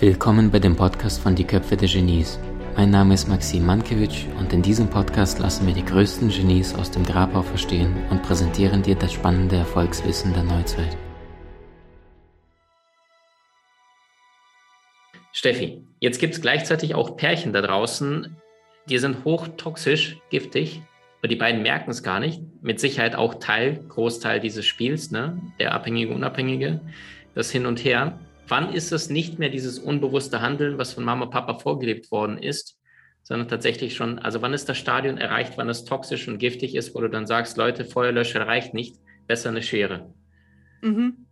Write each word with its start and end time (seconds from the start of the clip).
Willkommen 0.00 0.50
bei 0.50 0.58
dem 0.58 0.76
Podcast 0.76 1.20
von 1.20 1.34
Die 1.34 1.44
Köpfe 1.44 1.76
der 1.76 1.86
Genies. 1.86 2.38
Mein 2.74 2.88
Name 2.88 3.12
ist 3.12 3.28
Maxim 3.28 3.66
Mankewitsch 3.66 4.24
und 4.38 4.50
in 4.50 4.62
diesem 4.62 4.88
Podcast 4.88 5.38
lassen 5.40 5.66
wir 5.66 5.74
die 5.74 5.84
größten 5.84 6.30
Genies 6.30 6.74
aus 6.74 6.90
dem 6.90 7.04
Grabau 7.04 7.42
verstehen 7.42 7.94
und 8.08 8.22
präsentieren 8.22 8.82
dir 8.82 8.94
das 8.94 9.12
spannende 9.12 9.56
Erfolgswissen 9.56 10.32
der 10.32 10.44
Neuzeit. 10.44 10.96
Steffi, 15.32 15.84
jetzt 15.98 16.18
gibt 16.18 16.32
es 16.32 16.40
gleichzeitig 16.40 16.94
auch 16.94 17.18
Pärchen 17.18 17.52
da 17.52 17.60
draußen, 17.60 18.38
die 18.86 18.96
sind 18.96 19.26
hochtoxisch, 19.26 20.16
giftig 20.30 20.80
und 21.22 21.30
die 21.30 21.36
beiden 21.36 21.60
merken 21.60 21.90
es 21.90 22.02
gar 22.02 22.20
nicht. 22.20 22.40
Mit 22.62 22.80
Sicherheit 22.80 23.16
auch 23.16 23.34
Teil, 23.34 23.84
Großteil 23.90 24.40
dieses 24.40 24.64
Spiels, 24.64 25.10
ne? 25.10 25.38
der 25.58 25.74
Abhängige, 25.74 26.14
Unabhängige, 26.14 26.80
das 27.34 27.50
Hin 27.50 27.66
und 27.66 27.84
Her. 27.84 28.18
Wann 28.50 28.72
ist 28.72 28.90
es 28.90 29.10
nicht 29.10 29.38
mehr 29.38 29.48
dieses 29.48 29.78
unbewusste 29.78 30.42
Handeln, 30.42 30.76
was 30.76 30.92
von 30.92 31.04
Mama, 31.04 31.26
Papa 31.26 31.54
vorgelebt 31.54 32.10
worden 32.10 32.36
ist, 32.36 32.80
sondern 33.22 33.46
tatsächlich 33.46 33.94
schon, 33.94 34.18
also 34.18 34.42
wann 34.42 34.52
ist 34.52 34.68
das 34.68 34.76
Stadion 34.76 35.18
erreicht, 35.18 35.52
wann 35.56 35.68
es 35.68 35.84
toxisch 35.84 36.26
und 36.26 36.38
giftig 36.38 36.74
ist, 36.74 36.92
wo 36.94 37.00
du 37.00 37.08
dann 37.08 37.28
sagst, 37.28 37.56
Leute, 37.56 37.84
Feuerlöscher 37.84 38.44
reicht 38.44 38.74
nicht, 38.74 38.96
besser 39.28 39.50
eine 39.50 39.62
Schere? 39.62 40.12
Mhm. 40.82 41.26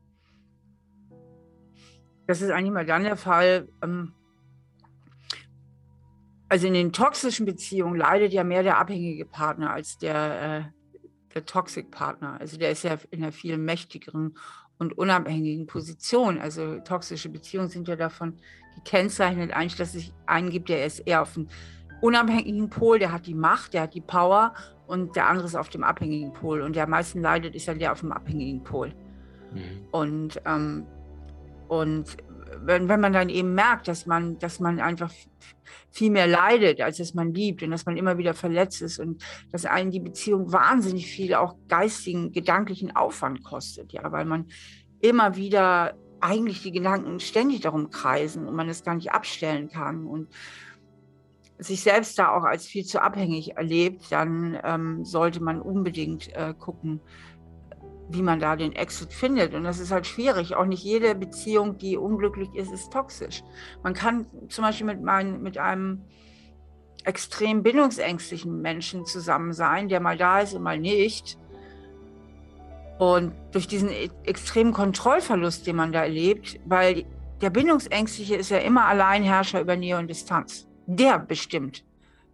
Das 2.29 2.41
ist 2.41 2.53
eigentlich 2.53 2.73
mal 2.73 2.87
dann 2.87 3.03
der 3.03 3.17
Fall. 3.17 3.69
Ähm, 3.83 4.13
also 6.49 6.69
in 6.69 6.75
den 6.75 6.93
toxischen 6.93 7.47
Beziehungen 7.47 7.97
leidet 7.97 8.33
ja 8.33 8.45
mehr 8.45 8.63
der 8.63 8.79
abhängige 8.79 9.27
Partner 9.27 9.73
als 9.73 9.99
der, 9.99 10.71
äh, 10.71 11.01
der 11.35 11.45
Toxic-Partner. 11.47 12.39
Also 12.39 12.59
der 12.59 12.71
ist 12.71 12.85
ja 12.85 12.97
in 13.11 13.25
einer 13.25 13.33
viel 13.33 13.59
mächtigeren 13.59 14.37
und 14.79 14.97
unabhängigen 14.97 15.67
Position. 15.67 16.39
Also 16.39 16.79
toxische 16.81 17.29
Beziehungen 17.29 17.69
sind 17.69 17.89
ja 17.89 17.97
davon 17.97 18.35
gekennzeichnet, 18.77 19.53
eigentlich, 19.53 19.77
dass 19.77 19.95
es 19.95 20.13
einen 20.27 20.51
gibt, 20.51 20.69
der 20.69 20.87
ist 20.87 21.01
eher 21.01 21.23
auf 21.23 21.35
dem 21.35 21.49
unabhängigen 22.01 22.71
Pol, 22.71 22.99
der 22.99 23.13
hat 23.13 23.27
die 23.27 23.35
Macht, 23.35 23.75
der 23.75 23.83
hat 23.83 23.95
die 23.95 24.01
Power 24.01 24.55
und 24.87 25.17
der 25.17 25.29
andere 25.29 25.47
ist 25.47 25.57
auf 25.57 25.69
dem 25.69 25.83
abhängigen 25.83 26.33
Pol. 26.33 26.63
Und 26.63 26.77
der 26.77 26.85
am 26.85 26.91
meisten 26.91 27.21
leidet, 27.21 27.55
ist 27.55 27.67
ja 27.67 27.75
der 27.75 27.93
auf 27.93 28.01
dem 28.01 28.13
abhängigen 28.13 28.63
Pol. 28.63 28.93
Mhm. 29.53 29.61
Und, 29.91 30.41
ähm, 30.47 30.87
und 31.69 32.17
wenn, 32.63 32.89
wenn 32.89 33.01
man 33.01 33.13
dann 33.13 33.29
eben 33.29 33.55
merkt, 33.55 33.89
dass 33.89 34.07
man, 34.07 34.39
dass 34.39 34.61
man 34.61 34.81
einfach 34.81 35.13
viel 35.91 36.11
mehr 36.11 36.27
leidet, 36.27 36.81
als 36.81 36.99
dass 36.99 37.15
man 37.15 37.33
liebt 37.33 37.63
und 37.63 37.71
dass 37.71 37.87
man 37.87 37.97
immer 37.97 38.19
wieder 38.19 38.35
verletzt 38.35 38.83
ist 38.83 38.99
und 38.99 39.23
dass 39.53 39.65
einen 39.65 39.91
die 39.91 40.01
Beziehung 40.01 40.53
wahnsinnig 40.53 41.07
viel 41.07 41.35
auch 41.35 41.57
geistigen, 41.69 42.33
gedanklichen 42.33 42.95
Aufwand 42.95 43.43
kostet, 43.43 43.93
ja, 43.93 44.11
weil 44.13 44.25
man 44.25 44.47
immer 45.01 45.37
wieder 45.37 45.95
eigentlich 46.21 46.63
die 46.63 46.73
Gedanken 46.73 47.21
ständig 47.21 47.61
darum 47.61 47.91
kreisen 47.91 48.47
und 48.47 48.55
man 48.55 48.69
es 48.69 48.83
gar 48.83 48.95
nicht 48.95 49.13
abstellen 49.13 49.69
kann 49.69 50.07
und 50.07 50.29
sich 51.59 51.83
selbst 51.83 52.19
da 52.19 52.31
auch 52.31 52.45
als 52.45 52.67
viel 52.67 52.85
zu 52.85 53.03
abhängig 53.03 53.57
erlebt, 53.57 54.07
dann 54.11 54.59
ähm, 54.63 55.05
sollte 55.05 55.43
man 55.43 55.61
unbedingt 55.61 56.33
äh, 56.35 56.55
gucken, 56.57 57.01
wie 58.09 58.23
man 58.23 58.41
da 58.41 58.57
den 58.57 58.73
Exit 58.73 59.13
findet. 59.13 59.55
Und 59.55 59.65
das 59.65 59.79
ist 59.79 59.91
halt 59.91 60.07
schwierig. 60.07 60.55
Auch 60.55 60.65
nicht 60.65 60.83
jede 60.83 61.15
Beziehung, 61.15 61.79
die 61.79 61.97
unglücklich 61.97 62.49
ist, 62.55 62.73
ist 62.73 62.93
toxisch. 62.93 63.43
Man 63.83 63.95
kann 63.95 64.27
zum 64.49 64.65
Beispiel 64.65 64.87
mit, 64.87 65.03
mein, 65.03 65.43
mit 65.43 65.59
einem 65.59 66.03
extrem 67.05 67.63
bindungsängstlichen 67.63 68.61
Menschen 68.61 69.05
zusammen 69.05 69.53
sein, 69.53 69.89
der 69.89 70.01
mal 70.01 70.17
da 70.17 70.41
ist 70.41 70.55
und 70.55 70.63
mal 70.63 70.79
nicht. 70.79 71.39
Und 72.99 73.33
durch 73.53 73.69
diesen 73.69 73.91
e-, 73.91 74.11
extremen 74.25 74.73
Kontrollverlust, 74.73 75.67
den 75.67 75.77
man 75.77 75.93
da 75.93 76.03
erlebt, 76.03 76.59
weil 76.65 77.05
der 77.41 77.51
Bindungsängstliche 77.51 78.37
ist 78.37 78.51
ja 78.51 78.59
immer 78.59 78.87
Alleinherrscher 78.87 79.61
über 79.61 79.77
Nähe 79.77 79.99
und 79.99 80.09
Distanz. 80.09 80.67
Der 80.87 81.19
bestimmt, 81.19 81.85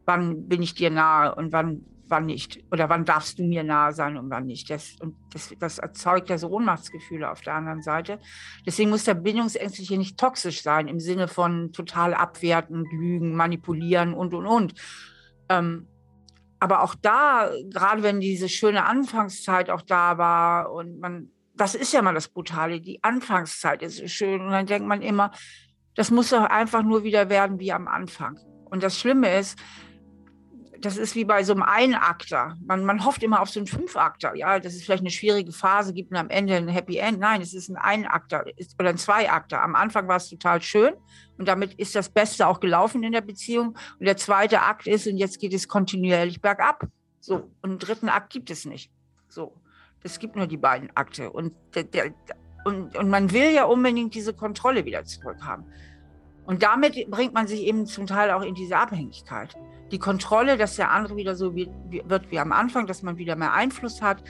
wann 0.06 0.48
bin 0.48 0.62
ich 0.62 0.74
dir 0.74 0.90
nahe 0.90 1.34
und 1.34 1.52
wann 1.52 1.84
wann 2.08 2.26
nicht. 2.26 2.62
Oder 2.70 2.88
wann 2.88 3.04
darfst 3.04 3.38
du 3.38 3.44
mir 3.44 3.62
nahe 3.62 3.92
sein 3.92 4.16
und 4.16 4.30
wann 4.30 4.46
nicht. 4.46 4.70
Das, 4.70 4.96
und 5.00 5.16
das, 5.32 5.54
das 5.58 5.78
erzeugt 5.78 6.28
ja 6.28 6.38
so 6.38 6.48
Ohnmachtsgefühle 6.48 7.30
auf 7.30 7.40
der 7.40 7.54
anderen 7.54 7.82
Seite. 7.82 8.18
Deswegen 8.66 8.90
muss 8.90 9.04
der 9.04 9.14
Bindungsängstliche 9.14 9.98
nicht 9.98 10.18
toxisch 10.18 10.62
sein 10.62 10.88
im 10.88 11.00
Sinne 11.00 11.28
von 11.28 11.72
total 11.72 12.14
abwerten, 12.14 12.84
lügen, 12.90 13.34
manipulieren 13.34 14.14
und, 14.14 14.34
und, 14.34 14.46
und. 14.46 14.74
Ähm, 15.48 15.88
aber 16.60 16.82
auch 16.82 16.94
da, 16.94 17.50
gerade 17.70 18.02
wenn 18.02 18.20
diese 18.20 18.48
schöne 18.48 18.86
Anfangszeit 18.86 19.68
auch 19.70 19.82
da 19.82 20.16
war 20.16 20.72
und 20.72 20.98
man, 20.98 21.30
das 21.54 21.74
ist 21.74 21.92
ja 21.92 22.00
mal 22.00 22.14
das 22.14 22.28
Brutale, 22.28 22.80
die 22.80 23.02
Anfangszeit 23.04 23.82
ist 23.82 23.98
so 23.98 24.08
schön 24.08 24.40
und 24.40 24.50
dann 24.50 24.66
denkt 24.66 24.88
man 24.88 25.02
immer, 25.02 25.30
das 25.94 26.10
muss 26.10 26.30
doch 26.30 26.44
einfach 26.44 26.82
nur 26.82 27.04
wieder 27.04 27.28
werden 27.28 27.60
wie 27.60 27.72
am 27.72 27.86
Anfang. 27.86 28.38
Und 28.70 28.82
das 28.82 28.98
Schlimme 28.98 29.38
ist, 29.38 29.58
das 30.84 30.96
ist 30.96 31.14
wie 31.14 31.24
bei 31.24 31.42
so 31.44 31.52
einem 31.52 31.62
Einakter. 31.62 32.56
Man, 32.64 32.84
man 32.84 33.04
hofft 33.04 33.22
immer 33.22 33.40
auf 33.40 33.48
so 33.48 33.60
einen 33.60 33.66
Fünfakter. 33.66 34.34
Ja, 34.36 34.58
das 34.58 34.74
ist 34.74 34.84
vielleicht 34.84 35.02
eine 35.02 35.10
schwierige 35.10 35.52
Phase, 35.52 35.94
gibt 35.94 36.10
mir 36.10 36.18
am 36.18 36.30
Ende 36.30 36.56
ein 36.56 36.68
Happy 36.68 36.98
End. 36.98 37.18
Nein, 37.18 37.40
es 37.40 37.54
ist 37.54 37.68
ein 37.68 37.76
Einakter 37.76 38.44
oder 38.78 38.90
ein 38.90 38.98
Zweiakter. 38.98 39.62
Am 39.62 39.74
Anfang 39.74 40.08
war 40.08 40.16
es 40.16 40.28
total 40.28 40.60
schön 40.60 40.94
und 41.38 41.48
damit 41.48 41.74
ist 41.74 41.94
das 41.94 42.08
Beste 42.08 42.46
auch 42.46 42.60
gelaufen 42.60 43.02
in 43.02 43.12
der 43.12 43.22
Beziehung. 43.22 43.76
Und 43.98 44.06
der 44.06 44.16
zweite 44.16 44.62
Akt 44.62 44.86
ist, 44.86 45.06
und 45.06 45.16
jetzt 45.16 45.38
geht 45.38 45.54
es 45.54 45.68
kontinuierlich 45.68 46.40
bergab. 46.40 46.86
So, 47.20 47.50
und 47.62 47.70
einen 47.70 47.78
dritten 47.78 48.08
Akt 48.08 48.30
gibt 48.30 48.50
es 48.50 48.66
nicht. 48.66 48.90
So, 49.28 49.56
es 50.02 50.18
gibt 50.18 50.36
nur 50.36 50.46
die 50.46 50.58
beiden 50.58 50.94
Akte. 50.94 51.30
Und, 51.30 51.54
der, 51.74 51.84
der, 51.84 52.14
und, 52.64 52.96
und 52.96 53.08
man 53.08 53.32
will 53.32 53.52
ja 53.52 53.64
unbedingt 53.64 54.14
diese 54.14 54.34
Kontrolle 54.34 54.84
wieder 54.84 55.04
zurückhaben. 55.04 55.64
Und 56.46 56.62
damit 56.62 57.10
bringt 57.10 57.32
man 57.32 57.46
sich 57.46 57.62
eben 57.62 57.86
zum 57.86 58.06
Teil 58.06 58.30
auch 58.30 58.42
in 58.42 58.54
diese 58.54 58.76
Abhängigkeit. 58.76 59.56
Die 59.94 60.00
Kontrolle, 60.00 60.56
dass 60.56 60.74
der 60.74 60.90
andere 60.90 61.14
wieder 61.14 61.36
so 61.36 61.54
wie, 61.54 61.70
wird 61.88 62.28
wie 62.32 62.40
am 62.40 62.50
Anfang, 62.50 62.88
dass 62.88 63.04
man 63.04 63.16
wieder 63.16 63.36
mehr 63.36 63.52
Einfluss 63.52 64.02
hat. 64.02 64.24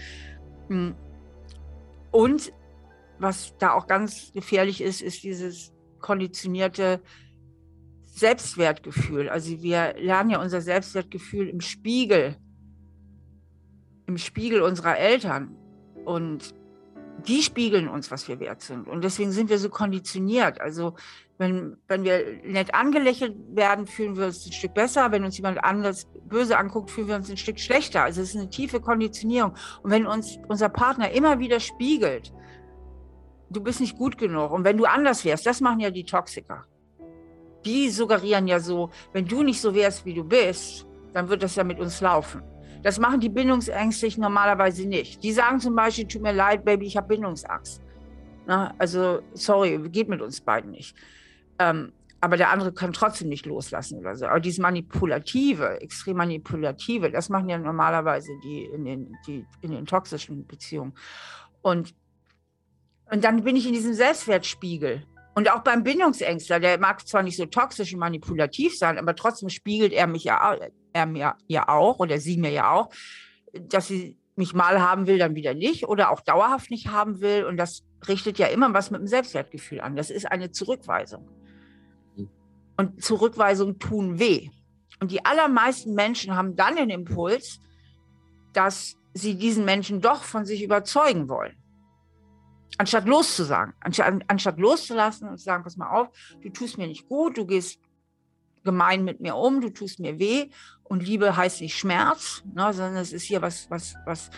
Hm. 0.68 0.94
Und 2.10 2.52
was 3.18 3.56
da 3.56 3.72
auch 3.72 3.86
ganz 3.86 4.30
gefährlich 4.34 4.82
ist, 4.82 5.00
ist 5.00 5.22
dieses 5.22 5.72
konditionierte 6.00 7.00
Selbstwertgefühl. 8.04 9.30
Also 9.30 9.62
wir 9.62 9.94
lernen 9.96 10.28
ja 10.28 10.42
unser 10.42 10.60
Selbstwertgefühl 10.60 11.48
im 11.48 11.62
Spiegel, 11.62 12.36
im 14.06 14.18
Spiegel 14.18 14.60
unserer 14.60 14.98
Eltern. 14.98 15.56
Und 16.04 16.54
die 17.26 17.42
spiegeln 17.42 17.88
uns, 17.88 18.10
was 18.10 18.28
wir 18.28 18.38
wert 18.38 18.60
sind. 18.60 18.86
Und 18.86 19.02
deswegen 19.02 19.32
sind 19.32 19.48
wir 19.48 19.58
so 19.58 19.70
konditioniert. 19.70 20.60
Also 20.60 20.94
wenn, 21.38 21.76
wenn 21.88 22.04
wir 22.04 22.24
nett 22.44 22.74
angelächelt 22.74 23.34
werden, 23.50 23.86
fühlen 23.86 24.16
wir 24.16 24.26
uns 24.26 24.46
ein 24.46 24.52
Stück 24.52 24.74
besser. 24.74 25.10
Wenn 25.10 25.24
uns 25.24 25.36
jemand 25.36 25.62
anders 25.64 26.06
böse 26.28 26.56
anguckt, 26.56 26.90
fühlen 26.90 27.08
wir 27.08 27.16
uns 27.16 27.30
ein 27.30 27.36
Stück 27.36 27.58
schlechter. 27.58 28.04
Also 28.04 28.22
es 28.22 28.30
ist 28.30 28.36
eine 28.36 28.50
tiefe 28.50 28.80
Konditionierung. 28.80 29.54
Und 29.82 29.90
wenn 29.90 30.06
uns 30.06 30.38
unser 30.48 30.68
Partner 30.68 31.10
immer 31.10 31.38
wieder 31.40 31.58
spiegelt, 31.58 32.32
du 33.50 33.60
bist 33.60 33.80
nicht 33.80 33.96
gut 33.96 34.16
genug 34.18 34.50
und 34.52 34.64
wenn 34.64 34.76
du 34.76 34.84
anders 34.84 35.24
wärst, 35.24 35.46
das 35.46 35.60
machen 35.60 35.80
ja 35.80 35.90
die 35.90 36.04
Toxiker. 36.04 36.64
Die 37.64 37.88
suggerieren 37.90 38.46
ja 38.46 38.60
so, 38.60 38.90
wenn 39.12 39.26
du 39.26 39.42
nicht 39.42 39.60
so 39.60 39.74
wärst, 39.74 40.04
wie 40.04 40.14
du 40.14 40.24
bist, 40.24 40.86
dann 41.12 41.28
wird 41.28 41.42
das 41.42 41.56
ja 41.56 41.64
mit 41.64 41.80
uns 41.80 42.00
laufen. 42.00 42.42
Das 42.82 42.98
machen 42.98 43.20
die 43.20 43.30
Bindungsängstlichen 43.30 44.22
normalerweise 44.22 44.86
nicht. 44.86 45.22
Die 45.22 45.32
sagen 45.32 45.58
zum 45.58 45.74
Beispiel, 45.74 46.06
tut 46.06 46.20
mir 46.20 46.32
leid, 46.32 46.64
Baby, 46.64 46.86
ich 46.86 46.96
habe 46.96 47.08
Bindungsangst. 47.08 47.80
Na, 48.46 48.74
also, 48.76 49.20
sorry, 49.32 49.78
geht 49.88 50.08
mit 50.08 50.20
uns 50.20 50.40
beiden 50.40 50.72
nicht. 50.72 50.94
Ähm, 51.58 51.92
aber 52.24 52.38
der 52.38 52.50
andere 52.50 52.72
kann 52.72 52.94
trotzdem 52.94 53.28
nicht 53.28 53.44
loslassen 53.44 53.98
oder 53.98 54.16
so. 54.16 54.24
Aber 54.24 54.40
dieses 54.40 54.58
Manipulative, 54.58 55.82
extrem 55.82 56.16
Manipulative, 56.16 57.10
das 57.10 57.28
machen 57.28 57.50
ja 57.50 57.58
normalerweise 57.58 58.32
die 58.42 58.64
in 58.64 58.86
den, 58.86 59.14
die 59.26 59.44
in 59.60 59.72
den 59.72 59.84
toxischen 59.84 60.46
Beziehungen. 60.46 60.94
Und, 61.60 61.94
und 63.10 63.24
dann 63.24 63.44
bin 63.44 63.56
ich 63.56 63.66
in 63.66 63.74
diesem 63.74 63.92
Selbstwertspiegel. 63.92 65.02
Und 65.34 65.52
auch 65.52 65.60
beim 65.60 65.82
Bindungsängstler, 65.82 66.60
der 66.60 66.78
mag 66.78 67.06
zwar 67.06 67.22
nicht 67.22 67.36
so 67.36 67.44
toxisch 67.44 67.92
und 67.92 68.00
manipulativ 68.00 68.74
sein, 68.74 68.98
aber 68.98 69.14
trotzdem 69.14 69.50
spiegelt 69.50 69.92
er 69.92 70.06
mich 70.06 70.24
ja, 70.24 70.56
er 70.94 71.04
mir 71.04 71.36
ja 71.46 71.68
auch 71.68 71.98
oder 71.98 72.18
sie 72.18 72.38
mir 72.38 72.52
ja 72.52 72.70
auch, 72.70 72.88
dass 73.52 73.88
sie 73.88 74.16
mich 74.34 74.54
mal 74.54 74.80
haben 74.80 75.06
will, 75.06 75.18
dann 75.18 75.34
wieder 75.34 75.52
nicht 75.52 75.86
oder 75.88 76.10
auch 76.10 76.22
dauerhaft 76.22 76.70
nicht 76.70 76.88
haben 76.88 77.20
will. 77.20 77.44
Und 77.44 77.58
das 77.58 77.82
richtet 78.08 78.38
ja 78.38 78.46
immer 78.46 78.72
was 78.72 78.90
mit 78.90 79.02
dem 79.02 79.08
Selbstwertgefühl 79.08 79.82
an. 79.82 79.94
Das 79.94 80.08
ist 80.08 80.24
eine 80.24 80.50
Zurückweisung. 80.52 81.28
Und 82.76 83.02
Zurückweisungen 83.02 83.78
tun 83.78 84.18
weh. 84.18 84.50
Und 85.00 85.10
die 85.10 85.24
allermeisten 85.24 85.94
Menschen 85.94 86.36
haben 86.36 86.56
dann 86.56 86.76
den 86.76 86.90
Impuls, 86.90 87.60
dass 88.52 88.96
sie 89.12 89.36
diesen 89.36 89.64
Menschen 89.64 90.00
doch 90.00 90.22
von 90.22 90.44
sich 90.44 90.62
überzeugen 90.62 91.28
wollen. 91.28 91.56
Anstatt 92.78 93.06
loszusagen, 93.06 93.74
anstatt, 93.80 94.22
anstatt 94.26 94.58
loszulassen 94.58 95.28
und 95.28 95.38
zu 95.38 95.44
sagen, 95.44 95.62
pass 95.62 95.76
mal 95.76 95.90
auf, 95.90 96.08
du 96.42 96.48
tust 96.48 96.76
mir 96.76 96.88
nicht 96.88 97.08
gut, 97.08 97.38
du 97.38 97.46
gehst 97.46 97.78
gemein 98.64 99.04
mit 99.04 99.20
mir 99.20 99.36
um, 99.36 99.60
du 99.60 99.70
tust 99.70 100.00
mir 100.00 100.18
weh. 100.18 100.50
Und 100.82 101.06
Liebe 101.06 101.36
heißt 101.36 101.60
nicht 101.60 101.76
Schmerz, 101.76 102.42
ne, 102.52 102.72
sondern 102.72 102.96
es 102.96 103.12
ist 103.12 103.22
hier 103.22 103.42
was, 103.42 103.70
was, 103.70 103.94
was 104.04 104.30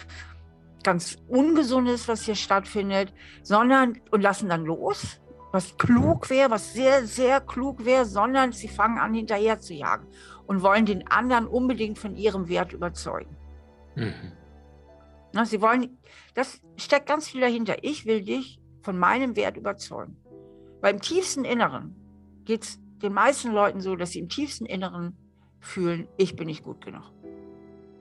ganz 0.82 1.16
Ungesundes, 1.28 2.06
was 2.08 2.24
hier 2.24 2.34
stattfindet, 2.34 3.12
sondern 3.42 4.00
und 4.10 4.20
lassen 4.20 4.48
dann 4.48 4.64
los. 4.64 5.20
Was 5.56 5.78
klug 5.78 6.28
wäre, 6.28 6.50
was 6.50 6.74
sehr, 6.74 7.06
sehr 7.06 7.40
klug 7.40 7.86
wäre, 7.86 8.04
sondern 8.04 8.52
sie 8.52 8.68
fangen 8.68 8.98
an, 8.98 9.14
hinterher 9.14 9.58
zu 9.58 9.72
jagen 9.72 10.06
und 10.46 10.60
wollen 10.60 10.84
den 10.84 11.06
anderen 11.08 11.46
unbedingt 11.46 11.98
von 11.98 12.14
ihrem 12.14 12.50
Wert 12.50 12.74
überzeugen. 12.74 13.34
Mhm. 13.94 14.32
Na, 15.32 15.46
sie 15.46 15.62
wollen, 15.62 15.96
das 16.34 16.60
steckt 16.76 17.06
ganz 17.06 17.28
viel 17.28 17.40
dahinter. 17.40 17.76
Ich 17.80 18.04
will 18.04 18.22
dich 18.22 18.60
von 18.82 18.98
meinem 18.98 19.34
Wert 19.34 19.56
überzeugen. 19.56 20.18
Beim 20.82 21.00
tiefsten 21.00 21.46
Inneren 21.46 21.96
geht 22.44 22.64
es 22.64 22.78
den 23.00 23.14
meisten 23.14 23.50
Leuten 23.50 23.80
so, 23.80 23.96
dass 23.96 24.10
sie 24.10 24.18
im 24.18 24.28
tiefsten 24.28 24.66
Inneren 24.66 25.16
fühlen, 25.58 26.06
ich 26.18 26.36
bin 26.36 26.48
nicht 26.48 26.64
gut 26.64 26.84
genug. 26.84 27.10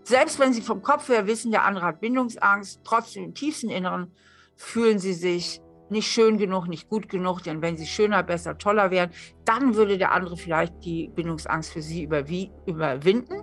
Selbst 0.04 0.40
wenn 0.40 0.52
sie 0.52 0.62
vom 0.62 0.82
Kopf 0.82 1.08
her 1.08 1.26
wissen, 1.26 1.52
der 1.52 1.64
andere 1.64 1.86
hat 1.86 2.02
Bindungsangst, 2.02 2.82
trotzdem 2.84 3.24
im 3.24 3.34
tiefsten 3.34 3.70
Inneren 3.70 4.12
fühlen 4.58 5.00
sie 5.00 5.14
sich 5.14 5.62
nicht 5.90 6.08
schön 6.08 6.38
genug, 6.38 6.68
nicht 6.68 6.90
gut 6.90 7.10
genug, 7.10 7.44
denn 7.44 7.62
wenn 7.62 7.78
sie 7.78 7.86
schöner, 7.86 8.24
besser, 8.24 8.58
toller 8.58 8.92
wären, 8.92 9.12
dann 9.46 9.76
würde 9.76 9.98
der 9.98 10.12
andere 10.12 10.38
vielleicht 10.38 10.74
die 10.84 11.10
Bindungsangst 11.10 11.72
für 11.72 11.82
sie 11.82 12.04
überwinden. 12.04 13.42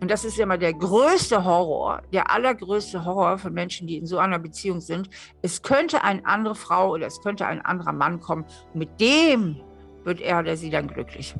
Und 0.00 0.10
das 0.10 0.24
ist 0.24 0.36
ja 0.36 0.42
immer 0.42 0.58
der 0.58 0.72
größte 0.72 1.44
Horror, 1.44 2.02
der 2.12 2.28
allergrößte 2.28 3.04
Horror 3.04 3.38
von 3.38 3.52
Menschen, 3.52 3.86
die 3.86 3.96
in 3.96 4.06
so 4.06 4.18
einer 4.18 4.40
Beziehung 4.40 4.80
sind. 4.80 5.08
Es 5.42 5.62
könnte 5.62 6.02
eine 6.02 6.26
andere 6.26 6.56
Frau 6.56 6.90
oder 6.90 7.06
es 7.06 7.20
könnte 7.20 7.46
ein 7.46 7.60
anderer 7.60 7.92
Mann 7.92 8.18
kommen. 8.18 8.44
Mit 8.74 9.00
dem 9.00 9.60
wird 10.02 10.20
er 10.20 10.40
oder 10.40 10.56
sie 10.56 10.70
dann 10.70 10.88
glücklich. 10.88 11.36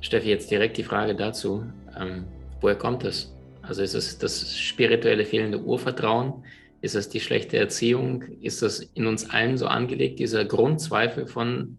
Steffi, 0.00 0.28
jetzt 0.28 0.52
direkt 0.52 0.76
die 0.76 0.84
Frage 0.84 1.16
dazu. 1.16 1.64
Ähm, 1.98 2.26
woher 2.60 2.76
kommt 2.76 3.02
es? 3.02 3.34
Also 3.62 3.82
ist 3.82 3.94
es 3.94 4.18
das 4.18 4.56
spirituelle 4.56 5.24
fehlende 5.24 5.58
Urvertrauen? 5.60 6.44
Ist 6.80 6.94
es 6.94 7.08
die 7.08 7.20
schlechte 7.20 7.56
Erziehung? 7.56 8.22
Ist 8.40 8.62
das 8.62 8.80
in 8.80 9.06
uns 9.06 9.28
allen 9.30 9.56
so 9.56 9.66
angelegt, 9.66 10.18
dieser 10.18 10.44
Grundzweifel 10.44 11.26
von, 11.26 11.78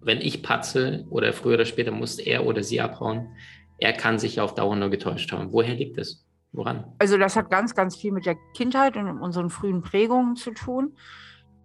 wenn 0.00 0.20
ich 0.20 0.42
patze 0.42 1.06
oder 1.10 1.32
früher 1.32 1.54
oder 1.54 1.64
später 1.64 1.90
muss 1.90 2.18
er 2.18 2.46
oder 2.46 2.62
sie 2.62 2.80
abhauen, 2.80 3.28
er 3.78 3.92
kann 3.92 4.18
sich 4.18 4.40
auf 4.40 4.54
Dauer 4.54 4.76
nur 4.76 4.90
getäuscht 4.90 5.30
haben. 5.32 5.52
Woher 5.52 5.74
liegt 5.74 5.98
es? 5.98 6.24
Woran? 6.52 6.92
Also 6.98 7.18
das 7.18 7.36
hat 7.36 7.50
ganz, 7.50 7.74
ganz 7.74 7.96
viel 7.96 8.10
mit 8.12 8.26
der 8.26 8.36
Kindheit 8.54 8.96
und 8.96 9.20
unseren 9.20 9.50
frühen 9.50 9.82
Prägungen 9.82 10.34
zu 10.34 10.52
tun. 10.52 10.96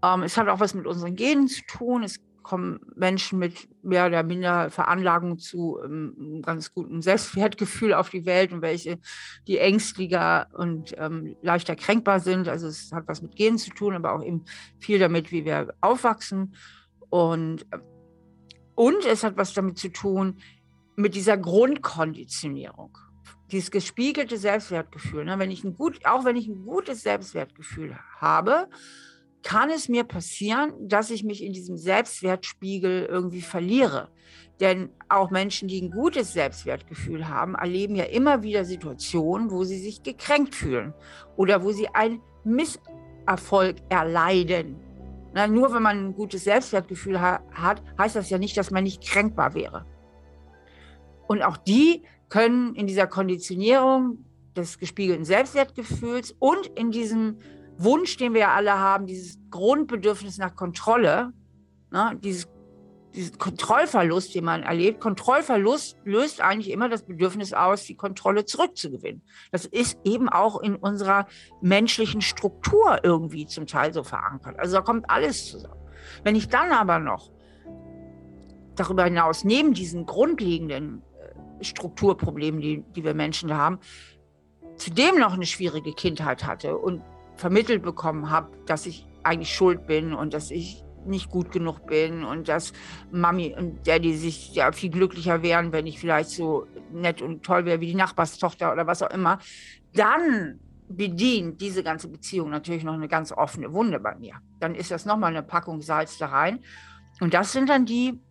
Ähm, 0.03 0.24
es 0.24 0.38
hat 0.38 0.50
auch 0.50 0.59
was 0.59 0.74
mit 0.74 0.86
unseren 0.86 1.15
Genen 1.15 1.47
zu 1.47 1.62
tun. 1.65 2.03
Es 2.03 2.19
kommen 2.43 2.79
Menschen 2.95 3.39
mit 3.39 3.67
mehr 3.83 4.05
oder 4.05 4.21
minder 4.21 4.69
Veranlagung 4.69 5.39
zu 5.39 5.79
ähm, 5.83 6.15
einem 6.19 6.41
ganz 6.41 6.73
guten 6.73 7.01
Selbstwertgefühl 7.01 7.93
auf 7.93 8.09
die 8.09 8.25
Welt 8.25 8.53
und 8.53 8.61
welche, 8.61 8.99
die 9.47 9.57
ängstlicher 9.57 10.47
und 10.53 10.93
ähm, 10.97 11.35
leichter 11.41 11.75
kränkbar 11.75 12.19
sind. 12.19 12.47
Also 12.47 12.67
es 12.67 12.91
hat 12.91 13.07
was 13.07 13.21
mit 13.21 13.35
Genen 13.35 13.57
zu 13.57 13.71
tun, 13.71 13.95
aber 13.95 14.13
auch 14.13 14.23
eben 14.23 14.45
viel 14.79 14.99
damit, 14.99 15.31
wie 15.31 15.45
wir 15.45 15.73
aufwachsen. 15.81 16.55
Und, 17.09 17.65
und 18.75 19.05
es 19.05 19.23
hat 19.23 19.37
was 19.37 19.53
damit 19.53 19.77
zu 19.77 19.89
tun 19.89 20.37
mit 20.95 21.15
dieser 21.15 21.37
Grundkonditionierung. 21.37 22.97
Dieses 23.51 23.71
gespiegelte 23.71 24.37
Selbstwertgefühl. 24.37 25.25
Ne? 25.25 25.37
Wenn 25.39 25.51
ich 25.51 25.63
ein 25.63 25.75
gut, 25.75 26.05
auch 26.05 26.25
wenn 26.25 26.35
ich 26.35 26.47
ein 26.47 26.65
gutes 26.65 27.01
Selbstwertgefühl 27.03 27.97
habe, 28.19 28.67
kann 29.43 29.69
es 29.69 29.89
mir 29.89 30.03
passieren, 30.05 30.73
dass 30.87 31.11
ich 31.11 31.23
mich 31.23 31.43
in 31.43 31.53
diesem 31.53 31.77
Selbstwertspiegel 31.77 33.05
irgendwie 33.05 33.41
verliere. 33.41 34.09
Denn 34.59 34.89
auch 35.09 35.31
Menschen, 35.31 35.67
die 35.67 35.81
ein 35.81 35.91
gutes 35.91 36.33
Selbstwertgefühl 36.33 37.27
haben, 37.27 37.55
erleben 37.55 37.95
ja 37.95 38.05
immer 38.05 38.43
wieder 38.43 38.63
Situationen, 38.65 39.51
wo 39.51 39.63
sie 39.63 39.79
sich 39.79 40.03
gekränkt 40.03 40.55
fühlen 40.55 40.93
oder 41.35 41.63
wo 41.63 41.71
sie 41.71 41.89
einen 41.89 42.21
Misserfolg 42.43 43.77
erleiden. 43.89 44.77
Na, 45.33 45.47
nur 45.47 45.73
wenn 45.73 45.83
man 45.83 46.05
ein 46.05 46.15
gutes 46.15 46.43
Selbstwertgefühl 46.43 47.19
ha 47.19 47.41
hat, 47.51 47.81
heißt 47.97 48.15
das 48.15 48.29
ja 48.29 48.37
nicht, 48.37 48.55
dass 48.55 48.71
man 48.71 48.83
nicht 48.83 49.03
kränkbar 49.03 49.55
wäre. 49.55 49.85
Und 51.27 51.41
auch 51.41 51.57
die 51.57 52.03
können 52.29 52.75
in 52.75 52.87
dieser 52.87 53.07
Konditionierung 53.07 54.25
des 54.55 54.77
gespiegelten 54.77 55.25
Selbstwertgefühls 55.25 56.35
und 56.39 56.67
in 56.75 56.91
diesem 56.91 57.39
Wunsch, 57.77 58.17
den 58.17 58.33
wir 58.33 58.49
alle 58.49 58.77
haben, 58.77 59.07
dieses 59.07 59.39
Grundbedürfnis 59.49 60.37
nach 60.37 60.55
Kontrolle, 60.55 61.33
ne, 61.91 62.17
dieses, 62.23 62.47
diesen 63.13 63.37
Kontrollverlust, 63.37 64.33
den 64.35 64.45
man 64.45 64.63
erlebt. 64.63 64.99
Kontrollverlust 64.99 65.97
löst 66.03 66.41
eigentlich 66.41 66.71
immer 66.71 66.89
das 66.89 67.03
Bedürfnis 67.03 67.53
aus, 67.53 67.83
die 67.83 67.95
Kontrolle 67.95 68.45
zurückzugewinnen. 68.45 69.23
Das 69.51 69.65
ist 69.65 69.99
eben 70.03 70.29
auch 70.29 70.61
in 70.61 70.75
unserer 70.75 71.27
menschlichen 71.61 72.21
Struktur 72.21 72.99
irgendwie 73.03 73.45
zum 73.45 73.67
Teil 73.67 73.93
so 73.93 74.03
verankert. 74.03 74.59
Also 74.59 74.77
da 74.77 74.81
kommt 74.81 75.09
alles 75.09 75.49
zusammen. 75.49 75.79
Wenn 76.23 76.35
ich 76.35 76.49
dann 76.49 76.71
aber 76.71 76.99
noch 76.99 77.31
darüber 78.75 79.03
hinaus, 79.05 79.43
neben 79.43 79.73
diesen 79.73 80.05
grundlegenden 80.05 81.03
äh, 81.59 81.63
Strukturproblemen, 81.63 82.61
die, 82.61 82.83
die 82.95 83.03
wir 83.03 83.13
Menschen 83.13 83.55
haben, 83.55 83.79
zudem 84.75 85.19
noch 85.19 85.33
eine 85.33 85.45
schwierige 85.45 85.93
Kindheit 85.93 86.45
hatte 86.45 86.77
und 86.77 87.03
vermittelt 87.43 87.83
bekommen 87.83 88.29
habe, 88.29 88.55
dass 88.67 88.85
ich 88.85 89.05
eigentlich 89.21 89.53
schuld 89.53 89.85
bin 89.85 90.13
und 90.13 90.33
dass 90.33 90.49
ich 90.49 90.81
nicht 91.05 91.29
gut 91.29 91.51
genug 91.51 91.85
bin 91.87 92.23
und 92.23 92.47
dass 92.47 92.71
Mami 93.11 93.53
und 93.53 93.85
Daddy 93.85 94.15
sich 94.15 94.55
ja 94.55 94.71
viel 94.71 94.89
glücklicher 94.89 95.43
wären, 95.43 95.73
wenn 95.73 95.85
ich 95.85 95.99
vielleicht 95.99 96.29
so 96.29 96.65
nett 96.93 97.21
und 97.21 97.43
toll 97.43 97.65
wäre 97.65 97.81
wie 97.81 97.87
die 97.87 97.95
Nachbarstochter 97.95 98.71
oder 98.71 98.87
was 98.87 99.01
auch 99.01 99.09
immer, 99.09 99.39
dann 99.93 100.61
bedient 100.87 101.59
diese 101.59 101.83
ganze 101.83 102.07
Beziehung 102.07 102.49
natürlich 102.49 102.85
noch 102.85 102.93
eine 102.93 103.09
ganz 103.09 103.33
offene 103.33 103.73
Wunde 103.73 103.99
bei 103.99 104.15
mir. 104.15 104.35
Dann 104.61 104.73
ist 104.73 104.91
das 104.91 105.05
nochmal 105.05 105.31
eine 105.31 105.43
Packung 105.43 105.81
Salz 105.81 106.17
da 106.17 106.27
rein. 106.27 106.59
Und 107.19 107.33
das 107.33 107.51
sind 107.51 107.67
dann 107.67 107.85
die, 107.85 108.21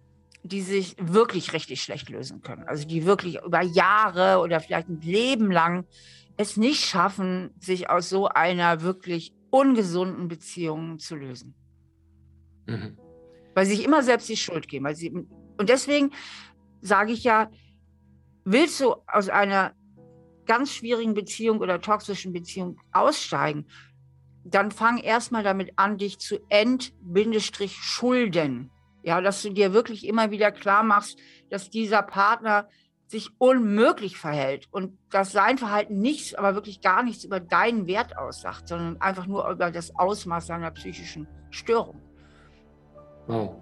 die 0.42 0.62
sich 0.62 0.96
wirklich 0.98 1.52
richtig 1.52 1.82
schlecht 1.82 2.08
lösen 2.08 2.40
können. 2.40 2.64
Also 2.66 2.88
die 2.88 3.04
wirklich 3.04 3.42
über 3.44 3.60
Jahre 3.60 4.38
oder 4.38 4.58
vielleicht 4.58 4.88
ein 4.88 5.02
Leben 5.02 5.50
lang 5.50 5.84
es 6.42 6.56
nicht 6.56 6.84
schaffen, 6.84 7.50
sich 7.58 7.90
aus 7.90 8.08
so 8.08 8.28
einer 8.28 8.82
wirklich 8.82 9.34
ungesunden 9.50 10.28
Beziehung 10.28 10.98
zu 10.98 11.16
lösen. 11.16 11.54
Mhm. 12.66 12.96
Weil 13.54 13.66
sie 13.66 13.76
sich 13.76 13.84
immer 13.84 14.02
selbst 14.02 14.28
die 14.28 14.36
Schuld 14.36 14.68
geben. 14.68 14.84
Weil 14.84 14.96
sie, 14.96 15.10
und 15.10 15.68
deswegen 15.68 16.10
sage 16.80 17.12
ich 17.12 17.24
ja, 17.24 17.50
willst 18.44 18.80
du 18.80 18.94
aus 19.06 19.28
einer 19.28 19.74
ganz 20.46 20.72
schwierigen 20.72 21.14
Beziehung 21.14 21.60
oder 21.60 21.80
toxischen 21.80 22.32
Beziehung 22.32 22.80
aussteigen, 22.92 23.66
dann 24.44 24.72
fang 24.72 24.98
erstmal 24.98 25.44
damit 25.44 25.72
an, 25.76 25.98
dich 25.98 26.18
zu 26.18 26.38
ent-schulden. 26.48 28.70
Ja, 29.04 29.20
dass 29.20 29.42
du 29.42 29.50
dir 29.50 29.72
wirklich 29.72 30.06
immer 30.06 30.30
wieder 30.30 30.52
klar 30.52 30.82
machst, 30.82 31.18
dass 31.50 31.70
dieser 31.70 32.02
Partner 32.02 32.68
sich 33.12 33.30
unmöglich 33.36 34.16
verhält 34.16 34.68
und 34.70 34.98
dass 35.10 35.32
sein 35.32 35.58
Verhalten 35.58 36.00
nichts, 36.00 36.34
aber 36.34 36.54
wirklich 36.54 36.80
gar 36.80 37.02
nichts 37.02 37.24
über 37.24 37.40
deinen 37.40 37.86
Wert 37.86 38.16
aussagt, 38.16 38.68
sondern 38.68 39.00
einfach 39.02 39.26
nur 39.26 39.48
über 39.50 39.70
das 39.70 39.94
Ausmaß 39.94 40.46
seiner 40.46 40.70
psychischen 40.70 41.28
Störung. 41.50 42.00
Wow, 43.26 43.56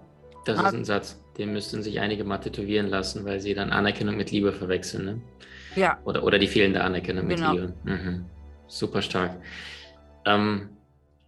das 0.45 0.57
ist 0.57 0.73
ein 0.73 0.85
Satz, 0.85 1.21
den 1.37 1.51
müssten 1.51 1.83
sich 1.83 1.99
einige 1.99 2.23
mal 2.23 2.37
tätowieren 2.37 2.87
lassen, 2.87 3.25
weil 3.25 3.41
sie 3.41 3.53
dann 3.53 3.71
Anerkennung 3.71 4.15
mit 4.15 4.31
Liebe 4.31 4.53
verwechseln. 4.53 5.05
Ne? 5.05 5.21
Ja. 5.75 5.99
Oder, 6.05 6.23
oder 6.23 6.39
die 6.39 6.47
fehlende 6.47 6.81
Anerkennung 6.81 7.27
genau. 7.27 7.53
mit 7.53 7.61
Liebe. 7.61 7.73
Mhm. 7.83 8.25
Super 8.67 9.01
stark. 9.01 9.35
Ähm, 10.25 10.69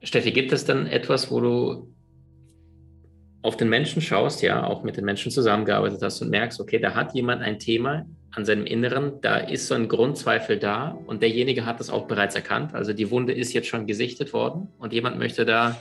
Steffi, 0.02 0.32
gibt 0.32 0.54
es 0.54 0.64
dann 0.64 0.88
etwas, 0.88 1.30
wo 1.30 1.42
du 1.42 1.93
auf 3.44 3.58
den 3.58 3.70
Menschen 3.70 4.02
schaust, 4.02 4.42
ja, 4.42 4.66
auch 4.66 4.84
mit 4.84 4.98
den 4.98 5.06
Menschen 5.06 5.30
zusammengearbeitet 5.30 6.02
hast 6.02 6.22
und 6.22 6.30
merkst, 6.30 6.60
okay, 6.62 6.80
da 6.80 6.96
hat 6.96 7.14
jemand 7.14 7.42
ein 7.42 7.60
Thema 7.60 8.06
an 8.32 8.46
seinem 8.46 8.66
Inneren, 8.66 9.20
da 9.22 9.38
ist 9.38 9.68
so 9.68 9.76
ein 9.76 9.90
Grundzweifel 9.90 10.58
da 10.58 10.98
und 11.06 11.22
derjenige 11.22 11.66
hat 11.66 11.80
das 11.80 11.90
auch 11.90 12.08
bereits 12.08 12.36
erkannt. 12.36 12.74
Also 12.74 12.94
die 12.94 13.12
Wunde 13.12 13.34
ist 13.34 13.54
jetzt 13.54 13.68
schon 13.68 13.86
gesichtet 13.86 14.34
worden 14.34 14.70
und 14.80 14.94
jemand 14.94 15.20
möchte 15.20 15.46
da 15.46 15.76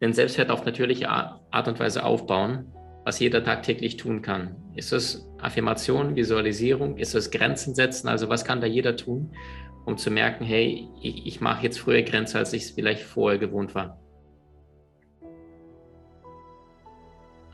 den 0.00 0.14
Selbstwert 0.14 0.50
auf 0.50 0.64
natürliche 0.64 1.10
Art 1.10 1.68
und 1.68 1.78
Weise 1.80 2.04
aufbauen, 2.04 2.72
was 3.04 3.18
jeder 3.18 3.42
tagtäglich 3.42 3.96
tun 3.96 4.22
kann. 4.22 4.54
Ist 4.76 4.92
es 4.92 5.28
Affirmation, 5.38 6.14
Visualisierung? 6.14 6.96
Ist 6.96 7.14
es 7.14 7.30
Grenzen 7.32 7.74
setzen? 7.74 8.08
Also 8.08 8.28
was 8.28 8.44
kann 8.44 8.60
da 8.60 8.66
jeder 8.66 8.96
tun, 8.96 9.32
um 9.84 9.98
zu 9.98 10.10
merken, 10.10 10.44
hey, 10.44 10.88
ich, 11.02 11.26
ich 11.26 11.40
mache 11.40 11.64
jetzt 11.64 11.80
früher 11.80 12.02
Grenzen, 12.02 12.38
als 12.38 12.52
ich 12.52 12.62
es 12.62 12.70
vielleicht 12.70 13.02
vorher 13.02 13.38
gewohnt 13.38 13.74
war? 13.74 13.99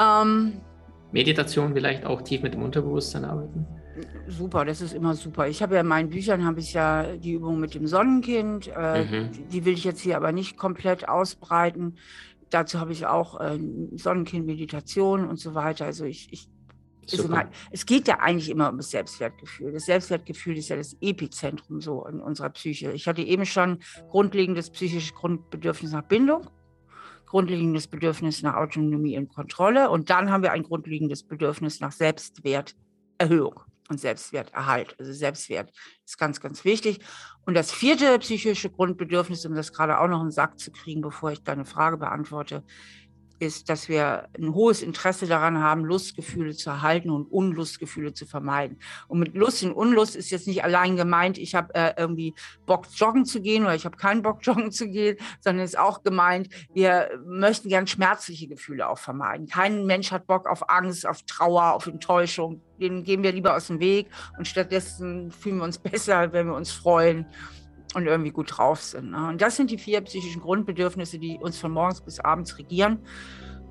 Ähm, 0.00 0.60
Meditation 1.12 1.72
vielleicht 1.74 2.04
auch 2.04 2.22
tief 2.22 2.42
mit 2.42 2.54
dem 2.54 2.62
Unterbewusstsein 2.62 3.24
arbeiten? 3.24 3.66
Super, 4.28 4.64
das 4.64 4.80
ist 4.82 4.92
immer 4.92 5.14
super. 5.14 5.48
Ich 5.48 5.62
habe 5.62 5.76
ja 5.76 5.80
in 5.80 5.86
meinen 5.86 6.10
Büchern 6.10 6.44
habe 6.44 6.60
ich 6.60 6.74
ja 6.74 7.16
die 7.16 7.32
Übung 7.32 7.58
mit 7.58 7.74
dem 7.74 7.86
Sonnenkind. 7.86 8.70
Äh, 8.76 9.04
mhm. 9.04 9.48
Die 9.50 9.64
will 9.64 9.74
ich 9.74 9.84
jetzt 9.84 10.00
hier 10.00 10.16
aber 10.16 10.32
nicht 10.32 10.58
komplett 10.58 11.08
ausbreiten. 11.08 11.96
Dazu 12.50 12.78
habe 12.78 12.92
ich 12.92 13.06
auch 13.06 13.40
äh, 13.40 13.58
Sonnenkind-Meditation 13.94 15.26
und 15.26 15.38
so 15.38 15.54
weiter. 15.54 15.86
Also 15.86 16.04
ich, 16.04 16.28
ich 16.30 16.48
immer, 17.12 17.48
es 17.70 17.86
geht 17.86 18.08
ja 18.08 18.18
eigentlich 18.18 18.50
immer 18.50 18.68
um 18.68 18.76
das 18.76 18.90
Selbstwertgefühl. 18.90 19.72
Das 19.72 19.86
Selbstwertgefühl 19.86 20.58
ist 20.58 20.68
ja 20.68 20.76
das 20.76 20.96
Epizentrum 21.00 21.80
so 21.80 22.04
in 22.06 22.20
unserer 22.20 22.50
Psyche. 22.50 22.92
Ich 22.92 23.06
hatte 23.06 23.22
eben 23.22 23.46
schon 23.46 23.78
grundlegendes 24.10 24.70
psychisches 24.70 25.14
Grundbedürfnis 25.14 25.92
nach 25.92 26.02
Bindung 26.02 26.50
grundlegendes 27.26 27.88
Bedürfnis 27.88 28.42
nach 28.42 28.54
Autonomie 28.54 29.18
und 29.18 29.28
Kontrolle. 29.28 29.90
Und 29.90 30.10
dann 30.10 30.30
haben 30.30 30.42
wir 30.42 30.52
ein 30.52 30.62
grundlegendes 30.62 31.22
Bedürfnis 31.22 31.80
nach 31.80 31.92
Selbstwerterhöhung 31.92 33.60
und 33.88 34.00
Selbstwerterhalt. 34.00 34.96
Also 34.98 35.12
Selbstwert 35.12 35.72
ist 36.04 36.18
ganz, 36.18 36.40
ganz 36.40 36.64
wichtig. 36.64 37.00
Und 37.44 37.54
das 37.54 37.72
vierte 37.72 38.18
psychische 38.18 38.70
Grundbedürfnis, 38.70 39.44
um 39.46 39.54
das 39.54 39.72
gerade 39.72 39.98
auch 40.00 40.08
noch 40.08 40.20
in 40.20 40.26
den 40.26 40.32
Sack 40.32 40.58
zu 40.58 40.72
kriegen, 40.72 41.00
bevor 41.00 41.32
ich 41.32 41.42
deine 41.42 41.64
Frage 41.64 41.96
beantworte, 41.96 42.64
ist, 43.38 43.68
dass 43.68 43.88
wir 43.88 44.28
ein 44.38 44.54
hohes 44.54 44.82
Interesse 44.82 45.26
daran 45.26 45.62
haben, 45.62 45.84
Lustgefühle 45.84 46.54
zu 46.54 46.70
erhalten 46.70 47.10
und 47.10 47.26
Unlustgefühle 47.26 48.12
zu 48.12 48.26
vermeiden. 48.26 48.78
Und 49.08 49.18
mit 49.18 49.34
Lust 49.34 49.62
und 49.62 49.72
Unlust 49.72 50.16
ist 50.16 50.30
jetzt 50.30 50.46
nicht 50.46 50.64
allein 50.64 50.96
gemeint, 50.96 51.38
ich 51.38 51.54
habe 51.54 51.74
äh, 51.74 51.94
irgendwie 51.96 52.34
Bock, 52.66 52.86
joggen 52.96 53.24
zu 53.24 53.40
gehen 53.40 53.64
oder 53.64 53.74
ich 53.74 53.84
habe 53.84 53.96
keinen 53.96 54.22
Bock, 54.22 54.38
joggen 54.42 54.72
zu 54.72 54.88
gehen, 54.88 55.16
sondern 55.40 55.64
es 55.64 55.72
ist 55.72 55.78
auch 55.78 56.02
gemeint, 56.02 56.48
wir 56.72 57.10
möchten 57.24 57.68
gern 57.68 57.86
schmerzliche 57.86 58.48
Gefühle 58.48 58.88
auch 58.88 58.98
vermeiden. 58.98 59.46
Kein 59.46 59.86
Mensch 59.86 60.12
hat 60.12 60.26
Bock 60.26 60.48
auf 60.48 60.68
Angst, 60.68 61.06
auf 61.06 61.22
Trauer, 61.22 61.74
auf 61.74 61.86
Enttäuschung. 61.86 62.62
Den 62.80 63.04
gehen 63.04 63.22
wir 63.22 63.32
lieber 63.32 63.56
aus 63.56 63.68
dem 63.68 63.80
Weg 63.80 64.08
und 64.38 64.46
stattdessen 64.46 65.30
fühlen 65.30 65.58
wir 65.58 65.64
uns 65.64 65.78
besser, 65.86 66.32
wenn 66.32 66.46
wir 66.46 66.54
uns 66.54 66.72
freuen 66.72 67.26
und 67.94 68.06
irgendwie 68.06 68.30
gut 68.30 68.56
drauf 68.56 68.82
sind. 68.82 69.10
Ne? 69.10 69.28
Und 69.28 69.40
das 69.40 69.56
sind 69.56 69.70
die 69.70 69.78
vier 69.78 70.00
psychischen 70.02 70.42
Grundbedürfnisse, 70.42 71.18
die 71.18 71.38
uns 71.40 71.58
von 71.58 71.72
morgens 71.72 72.00
bis 72.00 72.20
abends 72.20 72.58
regieren. 72.58 73.00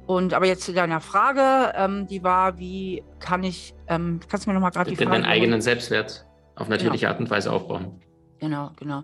Und 0.08 0.34
aber 0.34 0.46
jetzt 0.46 0.64
zu 0.64 0.74
deiner 0.74 1.02
Frage, 1.02 1.74
ähm, 1.76 2.08
die 2.08 2.24
war, 2.24 2.60
wie 2.60 3.04
kann 3.20 3.44
ich, 3.44 3.74
ähm, 3.88 4.20
kannst 4.30 4.46
du 4.46 4.50
mir 4.50 4.54
nochmal 4.54 4.72
gerade 4.72 4.90
die 4.90 4.96
Frage... 4.96 5.12
Den 5.12 5.26
eigenen 5.26 5.62
Selbstwert 5.62 6.26
auf 6.56 6.70
natürliche 6.70 7.02
genau. 7.02 7.12
Art 7.12 7.20
und 7.20 7.30
Weise 7.30 7.52
aufbauen. 7.52 8.02
Genau, 8.40 8.72
genau. 8.78 9.04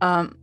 Ähm, 0.00 0.36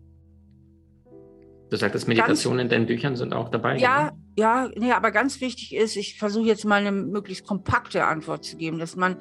du 1.70 1.78
sagtest, 1.78 2.08
Meditationen 2.08 2.60
in 2.60 2.70
deinen 2.70 2.86
Büchern 2.88 3.16
sind 3.16 3.34
auch 3.34 3.50
dabei? 3.50 3.78
Ja, 3.78 4.10
genau? 4.10 4.22
ja, 4.38 4.70
nee, 4.76 4.92
aber 4.92 5.12
ganz 5.12 5.40
wichtig 5.40 5.76
ist, 5.76 5.96
ich 5.96 6.18
versuche 6.20 6.48
jetzt 6.48 6.66
mal 6.66 6.82
eine 6.82 6.92
möglichst 6.92 7.48
kompakte 7.48 8.06
Antwort 8.06 8.44
zu 8.44 8.58
geben, 8.58 8.80
dass 8.80 8.96
man 8.96 9.18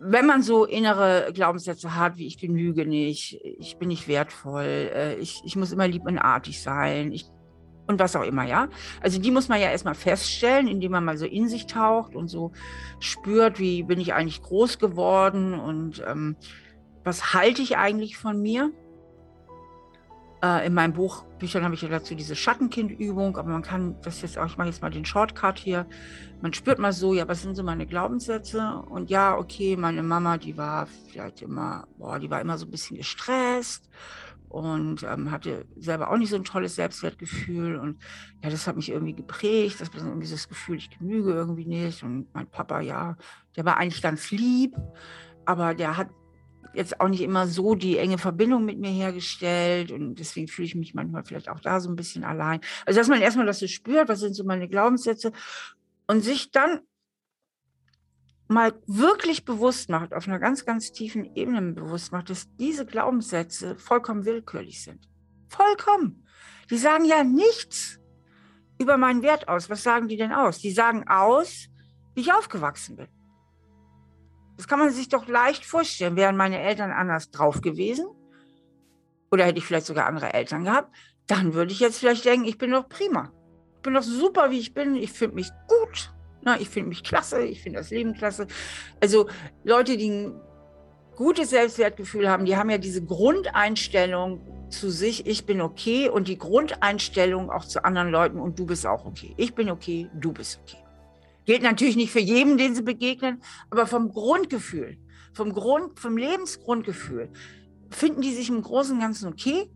wenn 0.00 0.26
man 0.26 0.42
so 0.42 0.64
innere 0.64 1.30
Glaubenssätze 1.34 1.96
hat, 1.96 2.16
wie 2.18 2.26
ich 2.26 2.38
genüge 2.38 2.86
nicht, 2.86 3.40
ich 3.42 3.78
bin 3.78 3.88
nicht 3.88 4.08
wertvoll, 4.08 4.90
äh, 4.94 5.14
ich, 5.16 5.42
ich 5.44 5.56
muss 5.56 5.72
immer 5.72 5.88
lieb 5.88 6.04
und 6.06 6.18
artig 6.18 6.62
sein, 6.62 7.12
ich, 7.12 7.26
und 7.86 7.98
was 7.98 8.14
auch 8.14 8.22
immer, 8.22 8.44
ja. 8.44 8.68
Also 9.00 9.20
die 9.20 9.30
muss 9.30 9.48
man 9.48 9.60
ja 9.60 9.70
erstmal 9.70 9.94
feststellen, 9.94 10.68
indem 10.68 10.92
man 10.92 11.04
mal 11.04 11.16
so 11.16 11.26
in 11.26 11.48
sich 11.48 11.66
taucht 11.66 12.14
und 12.14 12.28
so 12.28 12.52
spürt, 13.00 13.58
wie 13.58 13.82
bin 13.82 13.98
ich 13.98 14.14
eigentlich 14.14 14.42
groß 14.42 14.78
geworden 14.78 15.58
und 15.58 16.04
ähm, 16.06 16.36
was 17.02 17.32
halte 17.32 17.62
ich 17.62 17.76
eigentlich 17.76 18.16
von 18.16 18.40
mir. 18.40 18.70
Äh, 20.42 20.66
in 20.66 20.74
meinem 20.74 20.92
Buch, 20.92 21.24
Büchern 21.38 21.64
habe 21.64 21.74
ich 21.74 21.82
ja 21.82 21.88
dazu 21.88 22.14
diese 22.14 22.36
Schattenkindübung, 22.36 23.36
aber 23.36 23.50
man 23.50 23.62
kann 23.62 23.96
das 24.02 24.22
jetzt 24.22 24.38
auch, 24.38 24.46
ich 24.46 24.56
mache 24.56 24.68
jetzt 24.68 24.82
mal 24.82 24.90
den 24.90 25.04
Shortcut 25.04 25.58
hier, 25.58 25.86
man 26.40 26.52
spürt 26.52 26.78
mal 26.78 26.92
so, 26.92 27.12
ja, 27.12 27.26
was 27.26 27.42
sind 27.42 27.56
so 27.56 27.64
meine 27.64 27.86
Glaubenssätze? 27.86 28.82
Und 28.88 29.10
ja, 29.10 29.36
okay, 29.36 29.76
meine 29.76 30.02
Mama, 30.04 30.38
die 30.38 30.56
war 30.56 30.86
vielleicht 30.86 31.42
immer, 31.42 31.88
boah, 31.98 32.20
die 32.20 32.30
war 32.30 32.40
immer 32.40 32.56
so 32.56 32.66
ein 32.66 32.70
bisschen 32.70 32.96
gestresst 32.96 33.88
und 34.48 35.02
ähm, 35.02 35.30
hatte 35.30 35.66
selber 35.76 36.10
auch 36.10 36.16
nicht 36.16 36.30
so 36.30 36.36
ein 36.36 36.44
tolles 36.44 36.76
Selbstwertgefühl. 36.76 37.76
Und 37.76 37.98
ja, 38.42 38.50
das 38.50 38.68
hat 38.68 38.76
mich 38.76 38.90
irgendwie 38.90 39.14
geprägt, 39.14 39.80
das 39.80 39.92
war 39.92 40.06
irgendwie 40.06 40.30
das 40.30 40.48
Gefühl, 40.48 40.76
ich 40.76 40.96
genüge 40.96 41.32
irgendwie 41.32 41.66
nicht. 41.66 42.04
Und 42.04 42.32
mein 42.32 42.46
Papa, 42.46 42.80
ja, 42.80 43.16
der 43.56 43.64
war 43.64 43.76
eigentlich 43.76 44.02
ganz 44.02 44.30
lieb, 44.30 44.76
aber 45.44 45.74
der 45.74 45.96
hat 45.96 46.08
jetzt 46.74 47.00
auch 47.00 47.08
nicht 47.08 47.22
immer 47.22 47.46
so 47.46 47.74
die 47.74 47.98
enge 47.98 48.18
Verbindung 48.18 48.64
mit 48.64 48.78
mir 48.78 48.90
hergestellt 48.90 49.90
und 49.90 50.16
deswegen 50.16 50.48
fühle 50.48 50.66
ich 50.66 50.74
mich 50.74 50.94
manchmal 50.94 51.24
vielleicht 51.24 51.48
auch 51.48 51.60
da 51.60 51.80
so 51.80 51.88
ein 51.88 51.96
bisschen 51.96 52.24
allein. 52.24 52.60
Also 52.86 53.00
dass 53.00 53.08
man 53.08 53.20
erstmal 53.20 53.46
das 53.46 53.58
so 53.58 53.66
spürt, 53.66 54.08
was 54.08 54.20
sind 54.20 54.34
so 54.34 54.44
meine 54.44 54.68
Glaubenssätze 54.68 55.32
und 56.06 56.22
sich 56.22 56.50
dann 56.50 56.80
mal 58.48 58.72
wirklich 58.86 59.44
bewusst 59.44 59.90
macht, 59.90 60.14
auf 60.14 60.26
einer 60.26 60.38
ganz, 60.38 60.64
ganz 60.64 60.90
tiefen 60.90 61.36
Ebene 61.36 61.72
bewusst 61.72 62.12
macht, 62.12 62.30
dass 62.30 62.48
diese 62.56 62.86
Glaubenssätze 62.86 63.76
vollkommen 63.76 64.24
willkürlich 64.24 64.82
sind. 64.82 65.08
Vollkommen. 65.48 66.26
Die 66.70 66.78
sagen 66.78 67.04
ja 67.04 67.24
nichts 67.24 68.00
über 68.78 68.96
meinen 68.96 69.22
Wert 69.22 69.48
aus. 69.48 69.68
Was 69.68 69.82
sagen 69.82 70.08
die 70.08 70.16
denn 70.16 70.32
aus? 70.32 70.58
Die 70.58 70.70
sagen 70.70 71.06
aus, 71.08 71.68
wie 72.14 72.22
ich 72.22 72.32
aufgewachsen 72.32 72.96
bin. 72.96 73.08
Das 74.58 74.66
kann 74.66 74.80
man 74.80 74.90
sich 74.90 75.08
doch 75.08 75.28
leicht 75.28 75.64
vorstellen. 75.64 76.16
Wären 76.16 76.36
meine 76.36 76.60
Eltern 76.60 76.90
anders 76.90 77.30
drauf 77.30 77.60
gewesen 77.60 78.08
oder 79.30 79.44
hätte 79.44 79.58
ich 79.58 79.64
vielleicht 79.64 79.86
sogar 79.86 80.06
andere 80.06 80.34
Eltern 80.34 80.64
gehabt, 80.64 80.92
dann 81.28 81.54
würde 81.54 81.70
ich 81.70 81.78
jetzt 81.78 82.00
vielleicht 82.00 82.24
denken, 82.24 82.44
ich 82.44 82.58
bin 82.58 82.72
doch 82.72 82.88
prima. 82.88 83.30
Ich 83.76 83.82
bin 83.82 83.94
doch 83.94 84.02
super, 84.02 84.50
wie 84.50 84.58
ich 84.58 84.74
bin. 84.74 84.96
Ich 84.96 85.12
finde 85.12 85.36
mich 85.36 85.50
gut. 85.68 86.12
Na, 86.42 86.60
ich 86.60 86.68
finde 86.68 86.88
mich 86.88 87.04
klasse. 87.04 87.42
Ich 87.42 87.62
finde 87.62 87.78
das 87.78 87.90
Leben 87.90 88.14
klasse. 88.14 88.48
Also 89.00 89.28
Leute, 89.62 89.96
die 89.96 90.10
ein 90.10 90.40
gutes 91.14 91.50
Selbstwertgefühl 91.50 92.28
haben, 92.28 92.44
die 92.44 92.56
haben 92.56 92.68
ja 92.68 92.78
diese 92.78 93.04
Grundeinstellung 93.04 94.40
zu 94.70 94.90
sich, 94.90 95.24
ich 95.28 95.46
bin 95.46 95.60
okay 95.60 96.08
und 96.08 96.26
die 96.26 96.36
Grundeinstellung 96.36 97.48
auch 97.50 97.64
zu 97.64 97.84
anderen 97.84 98.10
Leuten 98.10 98.40
und 98.40 98.58
du 98.58 98.66
bist 98.66 98.86
auch 98.88 99.04
okay. 99.04 99.34
Ich 99.36 99.54
bin 99.54 99.70
okay, 99.70 100.10
du 100.14 100.32
bist 100.32 100.58
okay. 100.64 100.78
Gilt 101.48 101.62
natürlich 101.62 101.96
nicht 101.96 102.12
für 102.12 102.20
jeden, 102.20 102.58
den 102.58 102.74
sie 102.74 102.82
begegnen, 102.82 103.40
aber 103.70 103.86
vom 103.86 104.10
Grundgefühl, 104.10 104.98
vom, 105.32 105.54
Grund, 105.54 105.98
vom 105.98 106.18
Lebensgrundgefühl 106.18 107.30
finden 107.88 108.20
die 108.20 108.34
sich 108.34 108.50
im 108.50 108.60
Großen 108.60 108.94
und 108.94 109.00
Ganzen 109.00 109.32
okay. 109.32 109.70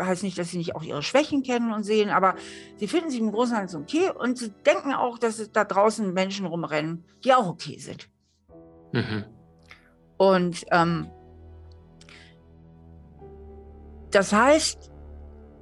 Heißt 0.00 0.22
nicht, 0.22 0.38
dass 0.38 0.48
sie 0.48 0.56
nicht 0.56 0.74
auch 0.74 0.82
ihre 0.82 1.02
Schwächen 1.02 1.42
kennen 1.42 1.74
und 1.74 1.82
sehen, 1.82 2.08
aber 2.08 2.36
sie 2.78 2.88
finden 2.88 3.10
sich 3.10 3.20
im 3.20 3.32
Großen 3.32 3.52
und 3.52 3.60
Ganzen 3.60 3.82
okay 3.82 4.12
und 4.18 4.38
sie 4.38 4.50
denken 4.64 4.94
auch, 4.94 5.18
dass 5.18 5.52
da 5.52 5.64
draußen 5.64 6.10
Menschen 6.14 6.46
rumrennen, 6.46 7.04
die 7.22 7.34
auch 7.34 7.48
okay 7.48 7.76
sind. 7.78 8.08
Mhm. 8.92 9.26
Und 10.16 10.64
ähm, 10.70 11.10
das 14.10 14.32
heißt, 14.32 14.90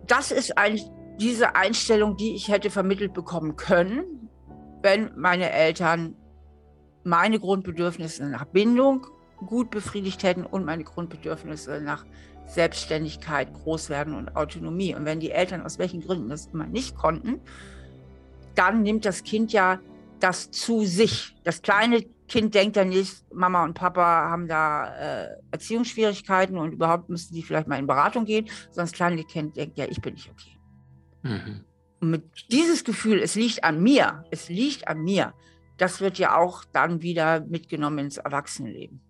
das 0.07 0.31
ist 0.31 0.57
ein, 0.57 0.79
diese 1.19 1.57
Einstellung, 1.57 2.17
die 2.17 2.37
ich 2.37 2.47
hätte 2.47 2.71
vermittelt 2.71 3.13
bekommen 3.13 3.57
können, 3.57 4.20
wenn 4.83 5.11
meine 5.17 5.51
Eltern 5.51 6.15
meine 7.05 7.39
Grundbedürfnisse 7.39 8.29
nach 8.29 8.45
Bindung 8.45 9.07
gut 9.37 9.71
befriedigt 9.71 10.23
hätten 10.23 10.45
und 10.45 10.65
meine 10.65 10.85
Grundbedürfnisse 10.85 11.81
nach 11.81 12.05
Selbstständigkeit, 12.47 13.53
Großwerden 13.53 14.15
und 14.15 14.37
Autonomie. 14.37 14.95
Und 14.95 15.05
wenn 15.05 15.21
die 15.21 15.31
Eltern 15.31 15.63
aus 15.63 15.79
welchen 15.79 16.01
Gründen 16.01 16.29
das 16.29 16.47
immer 16.47 16.67
nicht 16.67 16.97
konnten, 16.97 17.41
dann 18.55 18.83
nimmt 18.83 19.05
das 19.05 19.23
Kind 19.23 19.53
ja 19.53 19.81
das 20.19 20.51
zu 20.51 20.85
sich. 20.85 21.37
Das 21.45 21.63
kleine 21.63 22.03
Kind 22.29 22.55
denkt 22.55 22.77
dann 22.77 22.91
nicht, 22.91 23.25
Mama 23.33 23.65
und 23.65 23.75
Papa 23.75 24.31
haben 24.31 24.47
da 24.47 24.95
äh, 24.97 25.29
Erziehungsschwierigkeiten 25.51 26.59
und 26.59 26.73
überhaupt 26.73 27.09
müssten 27.09 27.35
die 27.35 27.43
vielleicht 27.43 27.67
mal 27.67 27.79
in 27.79 27.87
Beratung 27.87 28.25
gehen, 28.25 28.47
sondern 28.71 28.87
das 28.87 28.93
kleine 28.93 29.25
Kind 29.25 29.57
denkt, 29.57 29.79
ja, 29.79 29.87
ich 29.89 30.01
bin 30.01 30.15
nicht 30.15 30.31
okay. 30.31 30.59
Mhm. 31.23 31.65
Und 32.01 32.11
mit 32.11 32.23
dieses 32.51 32.85
Gefühl, 32.85 33.21
es 33.21 33.35
liegt 33.35 33.63
an 33.63 33.83
mir, 33.83 34.25
es 34.31 34.49
liegt 34.49 34.89
an 34.89 35.03
mir, 35.03 35.35
das 35.77 36.01
wird 36.01 36.19
ja 36.19 36.37
auch 36.37 36.65
dann 36.73 37.03
wieder 37.03 37.41
mitgenommen 37.41 37.99
ins 38.01 38.17
Erwachsenenleben. 38.19 39.01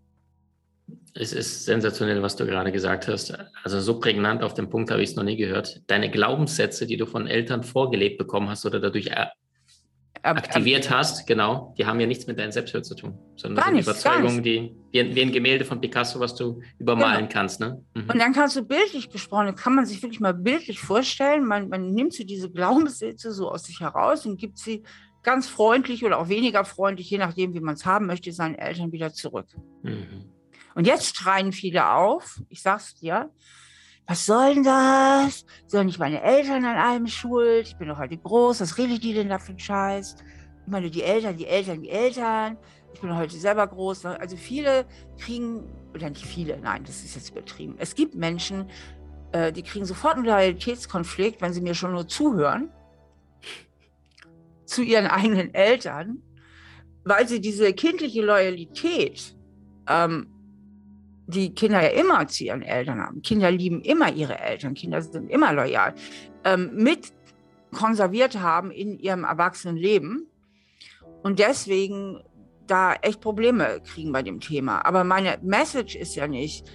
Es 1.15 1.33
ist 1.33 1.65
sensationell, 1.65 2.23
was 2.23 2.37
du 2.37 2.47
gerade 2.47 2.73
gesagt 2.73 3.09
hast. 3.09 3.37
Also 3.63 3.81
so 3.81 3.99
prägnant 3.99 4.43
auf 4.43 4.55
den 4.55 4.71
Punkt 4.71 4.91
habe 4.91 5.03
ich 5.03 5.11
es 5.11 5.17
noch 5.17 5.25
nie 5.25 5.37
gehört. 5.37 5.83
Deine 5.87 6.11
Glaubenssätze, 6.11 6.87
die 6.87 6.97
du 6.97 7.07
von 7.07 7.27
Eltern 7.27 7.63
vorgelebt 7.63 8.19
bekommen 8.19 8.49
hast 8.49 8.67
oder 8.67 8.81
dadurch 8.81 9.11
aktiviert 10.23 10.91
hast, 10.91 11.27
genau, 11.27 11.75
die 11.79 11.87
haben 11.87 11.99
ja 12.01 12.07
nichts 12.07 12.27
mit 12.27 12.39
deinem 12.39 12.53
Selbstwert 12.53 12.85
zu 12.85 12.95
tun, 12.95 13.19
sondern 13.37 13.65
gar 13.65 13.73
nichts, 13.73 13.89
Überzeugung, 13.89 14.43
die 14.43 14.75
wie, 14.93 15.15
wie, 15.15 15.23
ein 15.23 15.33
Gemälde 15.33 15.65
von 15.65 15.81
Picasso, 15.81 16.21
was 16.21 16.35
du 16.35 16.61
übermalen 16.79 17.29
genau. 17.29 17.33
kannst. 17.33 17.61
Ne? 17.61 17.83
Mhm. 17.95 18.11
Und 18.11 18.19
dann 18.19 18.33
kannst 18.33 18.57
du 18.57 18.63
bildlich 18.63 19.11
gesprochen, 19.11 19.55
kann 19.55 19.75
man 19.75 19.87
sich 19.87 20.03
wirklich 20.03 20.21
mal 20.21 20.35
bildlich 20.35 20.81
vorstellen, 20.81 21.47
man, 21.47 21.69
man 21.69 21.91
nimmt 21.91 22.13
so 22.13 22.25
diese 22.25 22.51
Glaubenssätze 22.51 23.33
so 23.33 23.51
aus 23.51 23.65
sich 23.65 23.81
heraus 23.81 24.27
und 24.27 24.39
gibt 24.39 24.59
sie 24.59 24.83
ganz 25.23 25.49
freundlich 25.49 26.05
oder 26.05 26.19
auch 26.19 26.29
weniger 26.29 26.65
freundlich, 26.65 27.11
je 27.11 27.19
nachdem, 27.19 27.55
wie 27.55 27.61
man 27.61 27.75
es 27.75 27.87
haben 27.87 28.07
möchte, 28.07 28.33
seinen 28.33 28.55
Eltern 28.55 28.93
wieder 28.93 29.13
zurück. 29.13 29.47
Mhm. 29.83 30.31
Und 30.75 30.87
jetzt 30.87 31.17
schreien 31.17 31.53
viele 31.53 31.91
auf, 31.91 32.41
ich 32.49 32.63
sag's 32.63 32.95
dir, 32.95 33.31
was 34.07 34.27
soll 34.27 34.55
denn 34.55 34.65
das? 34.65 35.45
Sollen 35.67 35.87
nicht 35.87 35.99
meine 35.99 36.23
Eltern 36.23 36.65
an 36.65 36.77
allem 36.77 37.07
schuld? 37.07 37.69
Ich 37.69 37.77
bin 37.77 37.89
doch 37.89 37.99
heute 37.99 38.17
groß, 38.17 38.61
was 38.61 38.77
rede 38.77 38.95
ich 38.95 39.01
die 39.01 39.15
denn 39.15 39.29
da 39.29 39.39
für 39.39 39.51
einen 39.51 39.59
Scheiß? 39.59 40.17
Ich 40.65 40.71
meine, 40.71 40.91
die 40.91 41.03
Eltern, 41.03 41.37
die 41.37 41.47
Eltern, 41.47 41.83
die 41.83 41.91
Eltern. 41.91 42.57
Ich 42.93 43.01
bin 43.01 43.17
heute 43.17 43.37
selber 43.37 43.67
groß. 43.67 44.07
Also 44.07 44.37
viele 44.37 44.85
kriegen, 45.19 45.65
oder 45.95 46.11
nicht 46.11 46.27
viele, 46.27 46.59
nein, 46.59 46.83
das 46.85 47.05
ist 47.05 47.15
jetzt 47.15 47.31
übertrieben. 47.31 47.77
Es 47.79 47.95
gibt 47.95 48.15
Menschen, 48.15 48.69
äh, 49.33 49.53
die 49.53 49.63
kriegen 49.63 49.85
sofort 49.85 50.17
einen 50.17 50.25
Loyalitätskonflikt, 50.25 51.41
wenn 51.41 51.53
sie 51.53 51.61
mir 51.61 51.75
schon 51.75 51.93
nur 51.93 52.09
zuhören, 52.09 52.71
zu 54.65 54.83
ihren 54.83 55.07
eigenen 55.07 55.55
Eltern, 55.55 56.23
weil 57.05 57.27
sie 57.29 57.41
diese 57.41 57.73
kindliche 57.73 58.23
Loyalität 58.23 59.37
ähm, 59.89 60.29
die 61.31 61.55
Kinder 61.55 61.83
ja 61.83 62.01
immer 62.01 62.27
zu 62.29 62.45
ihren 62.45 62.63
Eltern 62.63 63.01
haben. 63.01 63.23
Kinder 63.23 63.51
lieben 63.51 63.81
immer 63.83 64.13
ihre 64.13 64.39
Eltern, 64.39 64.75
Kinder 64.75 65.01
sind 65.01 65.31
immer 65.31 65.53
loyal, 65.53 65.95
ähm, 66.45 66.71
mit 66.75 67.13
konserviert 67.73 68.41
haben 68.41 68.71
in 68.71 68.99
ihrem 68.99 69.25
Erwachsenenleben 69.25 70.27
und 71.23 71.39
deswegen 71.39 72.21
da 72.67 72.95
echt 72.95 73.21
Probleme 73.21 73.81
kriegen 73.85 74.13
bei 74.13 74.23
dem 74.23 74.41
Thema. 74.41 74.85
Aber 74.85 75.05
meine 75.05 75.39
Message 75.43 75.97
ist 75.97 76.15
ja 76.15 76.27
nicht, 76.27 76.71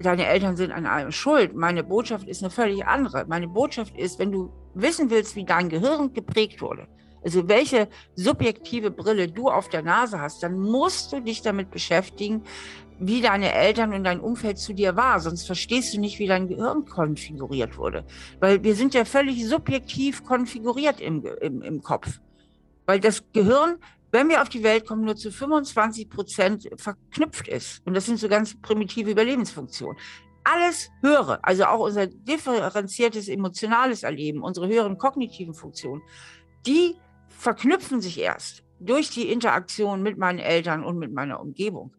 deine 0.00 0.26
Eltern 0.26 0.56
sind 0.56 0.72
an 0.72 0.86
allem 0.86 1.10
schuld. 1.10 1.54
Meine 1.54 1.82
Botschaft 1.82 2.28
ist 2.28 2.42
eine 2.42 2.50
völlig 2.50 2.86
andere. 2.86 3.24
Meine 3.26 3.48
Botschaft 3.48 3.96
ist, 3.96 4.18
wenn 4.18 4.30
du 4.30 4.52
wissen 4.74 5.10
willst, 5.10 5.36
wie 5.36 5.44
dein 5.44 5.68
Gehirn 5.68 6.12
geprägt 6.12 6.62
wurde, 6.62 6.86
also 7.24 7.48
welche 7.48 7.88
subjektive 8.14 8.90
Brille 8.90 9.28
du 9.28 9.48
auf 9.48 9.68
der 9.68 9.82
Nase 9.82 10.20
hast, 10.20 10.42
dann 10.42 10.58
musst 10.58 11.12
du 11.12 11.20
dich 11.20 11.42
damit 11.42 11.70
beschäftigen, 11.70 12.42
wie 12.98 13.20
deine 13.20 13.52
Eltern 13.52 13.92
und 13.92 14.04
dein 14.04 14.20
Umfeld 14.20 14.58
zu 14.58 14.72
dir 14.72 14.96
war. 14.96 15.20
Sonst 15.20 15.46
verstehst 15.46 15.94
du 15.94 16.00
nicht, 16.00 16.18
wie 16.18 16.26
dein 16.26 16.48
Gehirn 16.48 16.84
konfiguriert 16.84 17.76
wurde. 17.76 18.04
Weil 18.40 18.62
wir 18.62 18.74
sind 18.74 18.94
ja 18.94 19.04
völlig 19.04 19.46
subjektiv 19.46 20.24
konfiguriert 20.24 21.00
im, 21.00 21.24
im, 21.40 21.62
im 21.62 21.82
Kopf. 21.82 22.20
Weil 22.86 23.00
das 23.00 23.22
Gehirn, 23.32 23.76
wenn 24.10 24.28
wir 24.28 24.42
auf 24.42 24.48
die 24.48 24.62
Welt 24.62 24.86
kommen, 24.86 25.04
nur 25.04 25.16
zu 25.16 25.30
25 25.30 26.10
Prozent 26.10 26.68
verknüpft 26.76 27.48
ist. 27.48 27.84
Und 27.86 27.94
das 27.94 28.06
sind 28.06 28.18
so 28.18 28.28
ganz 28.28 28.60
primitive 28.60 29.10
Überlebensfunktionen. 29.10 29.96
Alles 30.44 30.90
höhere, 31.02 31.38
also 31.44 31.64
auch 31.66 31.80
unser 31.80 32.08
differenziertes 32.08 33.28
emotionales 33.28 34.02
Erleben, 34.02 34.42
unsere 34.42 34.66
höheren 34.66 34.98
kognitiven 34.98 35.54
Funktionen, 35.54 36.02
die 36.66 36.96
verknüpfen 37.42 38.00
sich 38.00 38.20
erst 38.20 38.62
durch 38.78 39.10
die 39.10 39.28
Interaktion 39.28 40.02
mit 40.02 40.16
meinen 40.16 40.38
Eltern 40.38 40.84
und 40.84 40.98
mit 40.98 41.12
meiner 41.12 41.40
Umgebung. 41.40 41.94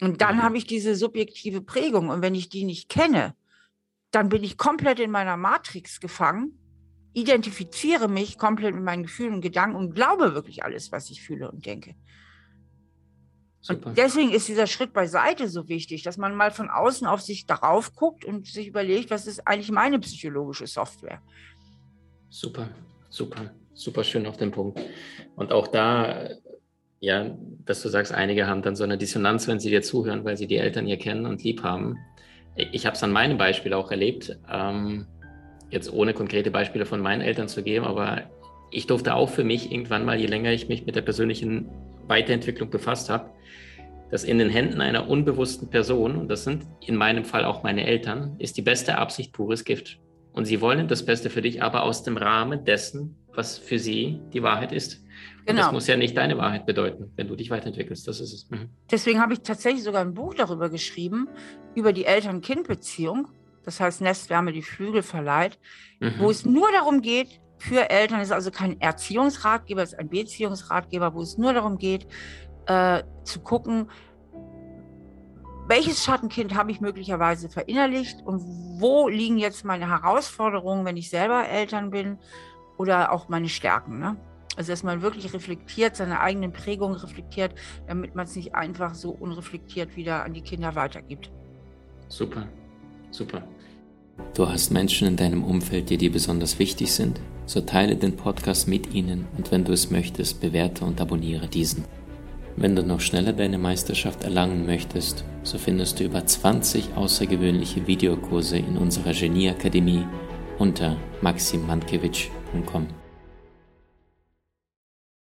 Und 0.00 0.20
dann 0.20 0.36
mhm. 0.36 0.42
habe 0.42 0.56
ich 0.56 0.66
diese 0.66 0.94
subjektive 0.94 1.62
Prägung. 1.62 2.10
Und 2.10 2.22
wenn 2.22 2.34
ich 2.34 2.48
die 2.48 2.64
nicht 2.64 2.88
kenne, 2.88 3.34
dann 4.12 4.28
bin 4.28 4.44
ich 4.44 4.56
komplett 4.56 5.00
in 5.00 5.10
meiner 5.10 5.36
Matrix 5.36 6.00
gefangen, 6.00 6.58
identifiziere 7.12 8.08
mich 8.08 8.38
komplett 8.38 8.74
mit 8.74 8.84
meinen 8.84 9.02
Gefühlen 9.02 9.34
und 9.34 9.40
Gedanken 9.40 9.76
und 9.76 9.94
glaube 9.94 10.34
wirklich 10.34 10.62
alles, 10.62 10.92
was 10.92 11.10
ich 11.10 11.22
fühle 11.22 11.50
und 11.50 11.66
denke. 11.66 11.96
Super. 13.60 13.88
Und 13.88 13.98
deswegen 13.98 14.30
ist 14.30 14.46
dieser 14.46 14.68
Schritt 14.68 14.92
beiseite 14.92 15.48
so 15.48 15.68
wichtig, 15.68 16.04
dass 16.04 16.18
man 16.18 16.36
mal 16.36 16.52
von 16.52 16.70
außen 16.70 17.06
auf 17.06 17.20
sich 17.20 17.46
darauf 17.46 17.96
guckt 17.96 18.24
und 18.24 18.46
sich 18.46 18.68
überlegt, 18.68 19.10
was 19.10 19.26
ist 19.26 19.46
eigentlich 19.46 19.72
meine 19.72 19.98
psychologische 19.98 20.68
Software. 20.68 21.20
Super, 22.28 22.68
super, 23.08 23.52
super 23.76 24.02
schön 24.02 24.26
auf 24.26 24.36
den 24.36 24.50
Punkt. 24.50 24.80
Und 25.36 25.52
auch 25.52 25.68
da 25.68 26.28
ja, 27.00 27.36
dass 27.64 27.82
du 27.82 27.88
sagst, 27.88 28.12
einige 28.12 28.46
haben 28.46 28.62
dann 28.62 28.76
so 28.76 28.84
eine 28.84 28.98
Dissonanz, 28.98 29.46
wenn 29.48 29.60
sie 29.60 29.70
dir 29.70 29.82
zuhören, 29.82 30.24
weil 30.24 30.36
sie 30.36 30.46
die 30.46 30.56
Eltern 30.56 30.86
hier 30.86 30.96
kennen 30.96 31.26
und 31.26 31.42
lieb 31.44 31.62
haben. 31.62 31.98
Ich 32.56 32.86
habe 32.86 32.96
es 32.96 33.02
an 33.02 33.12
meinem 33.12 33.36
Beispiel 33.36 33.74
auch 33.74 33.90
erlebt, 33.90 34.38
ähm, 34.50 35.06
jetzt 35.70 35.92
ohne 35.92 36.14
konkrete 36.14 36.50
Beispiele 36.50 36.86
von 36.86 37.00
meinen 37.00 37.20
Eltern 37.20 37.48
zu 37.48 37.62
geben, 37.62 37.84
aber 37.84 38.22
ich 38.70 38.86
durfte 38.86 39.14
auch 39.14 39.28
für 39.28 39.44
mich 39.44 39.70
irgendwann 39.70 40.04
mal, 40.04 40.18
je 40.18 40.26
länger 40.26 40.52
ich 40.52 40.68
mich 40.68 40.86
mit 40.86 40.96
der 40.96 41.02
persönlichen 41.02 41.68
Weiterentwicklung 42.08 42.70
befasst 42.70 43.10
habe, 43.10 43.30
dass 44.10 44.24
in 44.24 44.38
den 44.38 44.48
Händen 44.48 44.80
einer 44.80 45.08
unbewussten 45.08 45.68
Person, 45.68 46.16
und 46.16 46.28
das 46.28 46.44
sind 46.44 46.64
in 46.86 46.96
meinem 46.96 47.24
Fall 47.24 47.44
auch 47.44 47.62
meine 47.62 47.86
Eltern, 47.86 48.36
ist 48.38 48.56
die 48.56 48.62
beste 48.62 48.96
Absicht 48.96 49.32
pures 49.32 49.64
Gift. 49.64 49.98
Und 50.32 50.44
sie 50.44 50.60
wollen 50.60 50.88
das 50.88 51.04
Beste 51.04 51.30
für 51.30 51.42
dich, 51.42 51.62
aber 51.62 51.82
aus 51.82 52.02
dem 52.04 52.16
Rahmen 52.16 52.64
dessen, 52.64 53.16
was 53.36 53.58
für 53.58 53.78
sie 53.78 54.20
die 54.32 54.42
Wahrheit 54.42 54.72
ist. 54.72 55.02
Genau. 55.46 55.62
das 55.62 55.72
muss 55.72 55.86
ja 55.86 55.96
nicht 55.96 56.16
deine 56.16 56.36
Wahrheit 56.38 56.66
bedeuten, 56.66 57.12
wenn 57.14 57.28
du 57.28 57.36
dich 57.36 57.50
weiterentwickelst. 57.50 58.06
Das 58.08 58.20
ist 58.20 58.32
es. 58.32 58.50
Mhm. 58.50 58.68
Deswegen 58.90 59.20
habe 59.20 59.32
ich 59.32 59.40
tatsächlich 59.40 59.84
sogar 59.84 60.00
ein 60.00 60.14
Buch 60.14 60.34
darüber 60.34 60.68
geschrieben, 60.68 61.28
über 61.74 61.92
die 61.92 62.04
Eltern-Kind-Beziehung. 62.04 63.28
Das 63.64 63.80
heißt, 63.80 64.00
Nestwärme 64.00 64.52
die 64.52 64.62
Flügel 64.62 65.02
verleiht, 65.02 65.58
mhm. 66.00 66.14
wo 66.18 66.30
es 66.30 66.44
nur 66.44 66.70
darum 66.72 67.00
geht, 67.00 67.40
für 67.58 67.88
Eltern, 67.88 68.20
es 68.20 68.28
ist 68.28 68.32
also 68.32 68.50
kein 68.50 68.80
Erziehungsratgeber, 68.80 69.82
es 69.82 69.92
ist 69.92 69.98
ein 69.98 70.08
Beziehungsratgeber, 70.08 71.14
wo 71.14 71.22
es 71.22 71.38
nur 71.38 71.54
darum 71.54 71.78
geht, 71.78 72.06
äh, 72.66 73.02
zu 73.24 73.40
gucken, 73.40 73.88
welches 75.68 76.04
Schattenkind 76.04 76.54
habe 76.54 76.70
ich 76.70 76.80
möglicherweise 76.80 77.48
verinnerlicht 77.48 78.22
und 78.24 78.40
wo 78.80 79.08
liegen 79.08 79.38
jetzt 79.38 79.64
meine 79.64 79.88
Herausforderungen, 79.88 80.84
wenn 80.84 80.96
ich 80.96 81.10
selber 81.10 81.48
Eltern 81.48 81.90
bin 81.90 82.18
oder 82.78 83.12
auch 83.12 83.28
meine 83.28 83.48
Stärken. 83.48 83.98
Ne? 83.98 84.16
Also 84.56 84.72
dass 84.72 84.82
man 84.82 85.02
wirklich 85.02 85.32
reflektiert, 85.32 85.96
seine 85.96 86.20
eigenen 86.20 86.52
Prägungen 86.52 86.96
reflektiert, 86.96 87.54
damit 87.86 88.14
man 88.14 88.24
es 88.24 88.34
nicht 88.36 88.54
einfach 88.54 88.94
so 88.94 89.10
unreflektiert 89.10 89.96
wieder 89.96 90.24
an 90.24 90.32
die 90.32 90.40
Kinder 90.40 90.74
weitergibt. 90.74 91.30
Super, 92.08 92.48
super. 93.10 93.42
Du 94.34 94.48
hast 94.48 94.70
Menschen 94.70 95.08
in 95.08 95.16
deinem 95.16 95.44
Umfeld, 95.44 95.90
die 95.90 95.98
dir 95.98 96.10
besonders 96.10 96.58
wichtig 96.58 96.92
sind? 96.92 97.20
So 97.44 97.60
teile 97.60 97.96
den 97.96 98.16
Podcast 98.16 98.66
mit 98.66 98.94
ihnen 98.94 99.26
und 99.36 99.52
wenn 99.52 99.64
du 99.64 99.72
es 99.72 99.90
möchtest, 99.90 100.40
bewerte 100.40 100.84
und 100.84 101.00
abonniere 101.00 101.48
diesen. 101.48 101.84
Wenn 102.56 102.74
du 102.74 102.82
noch 102.82 103.00
schneller 103.00 103.34
deine 103.34 103.58
Meisterschaft 103.58 104.24
erlangen 104.24 104.64
möchtest, 104.64 105.24
so 105.42 105.58
findest 105.58 106.00
du 106.00 106.04
über 106.04 106.24
20 106.24 106.96
außergewöhnliche 106.96 107.86
Videokurse 107.86 108.56
in 108.56 108.78
unserer 108.78 109.12
Genieakademie 109.12 110.06
unter 110.58 110.96
maximandkevich.com. 111.22 112.95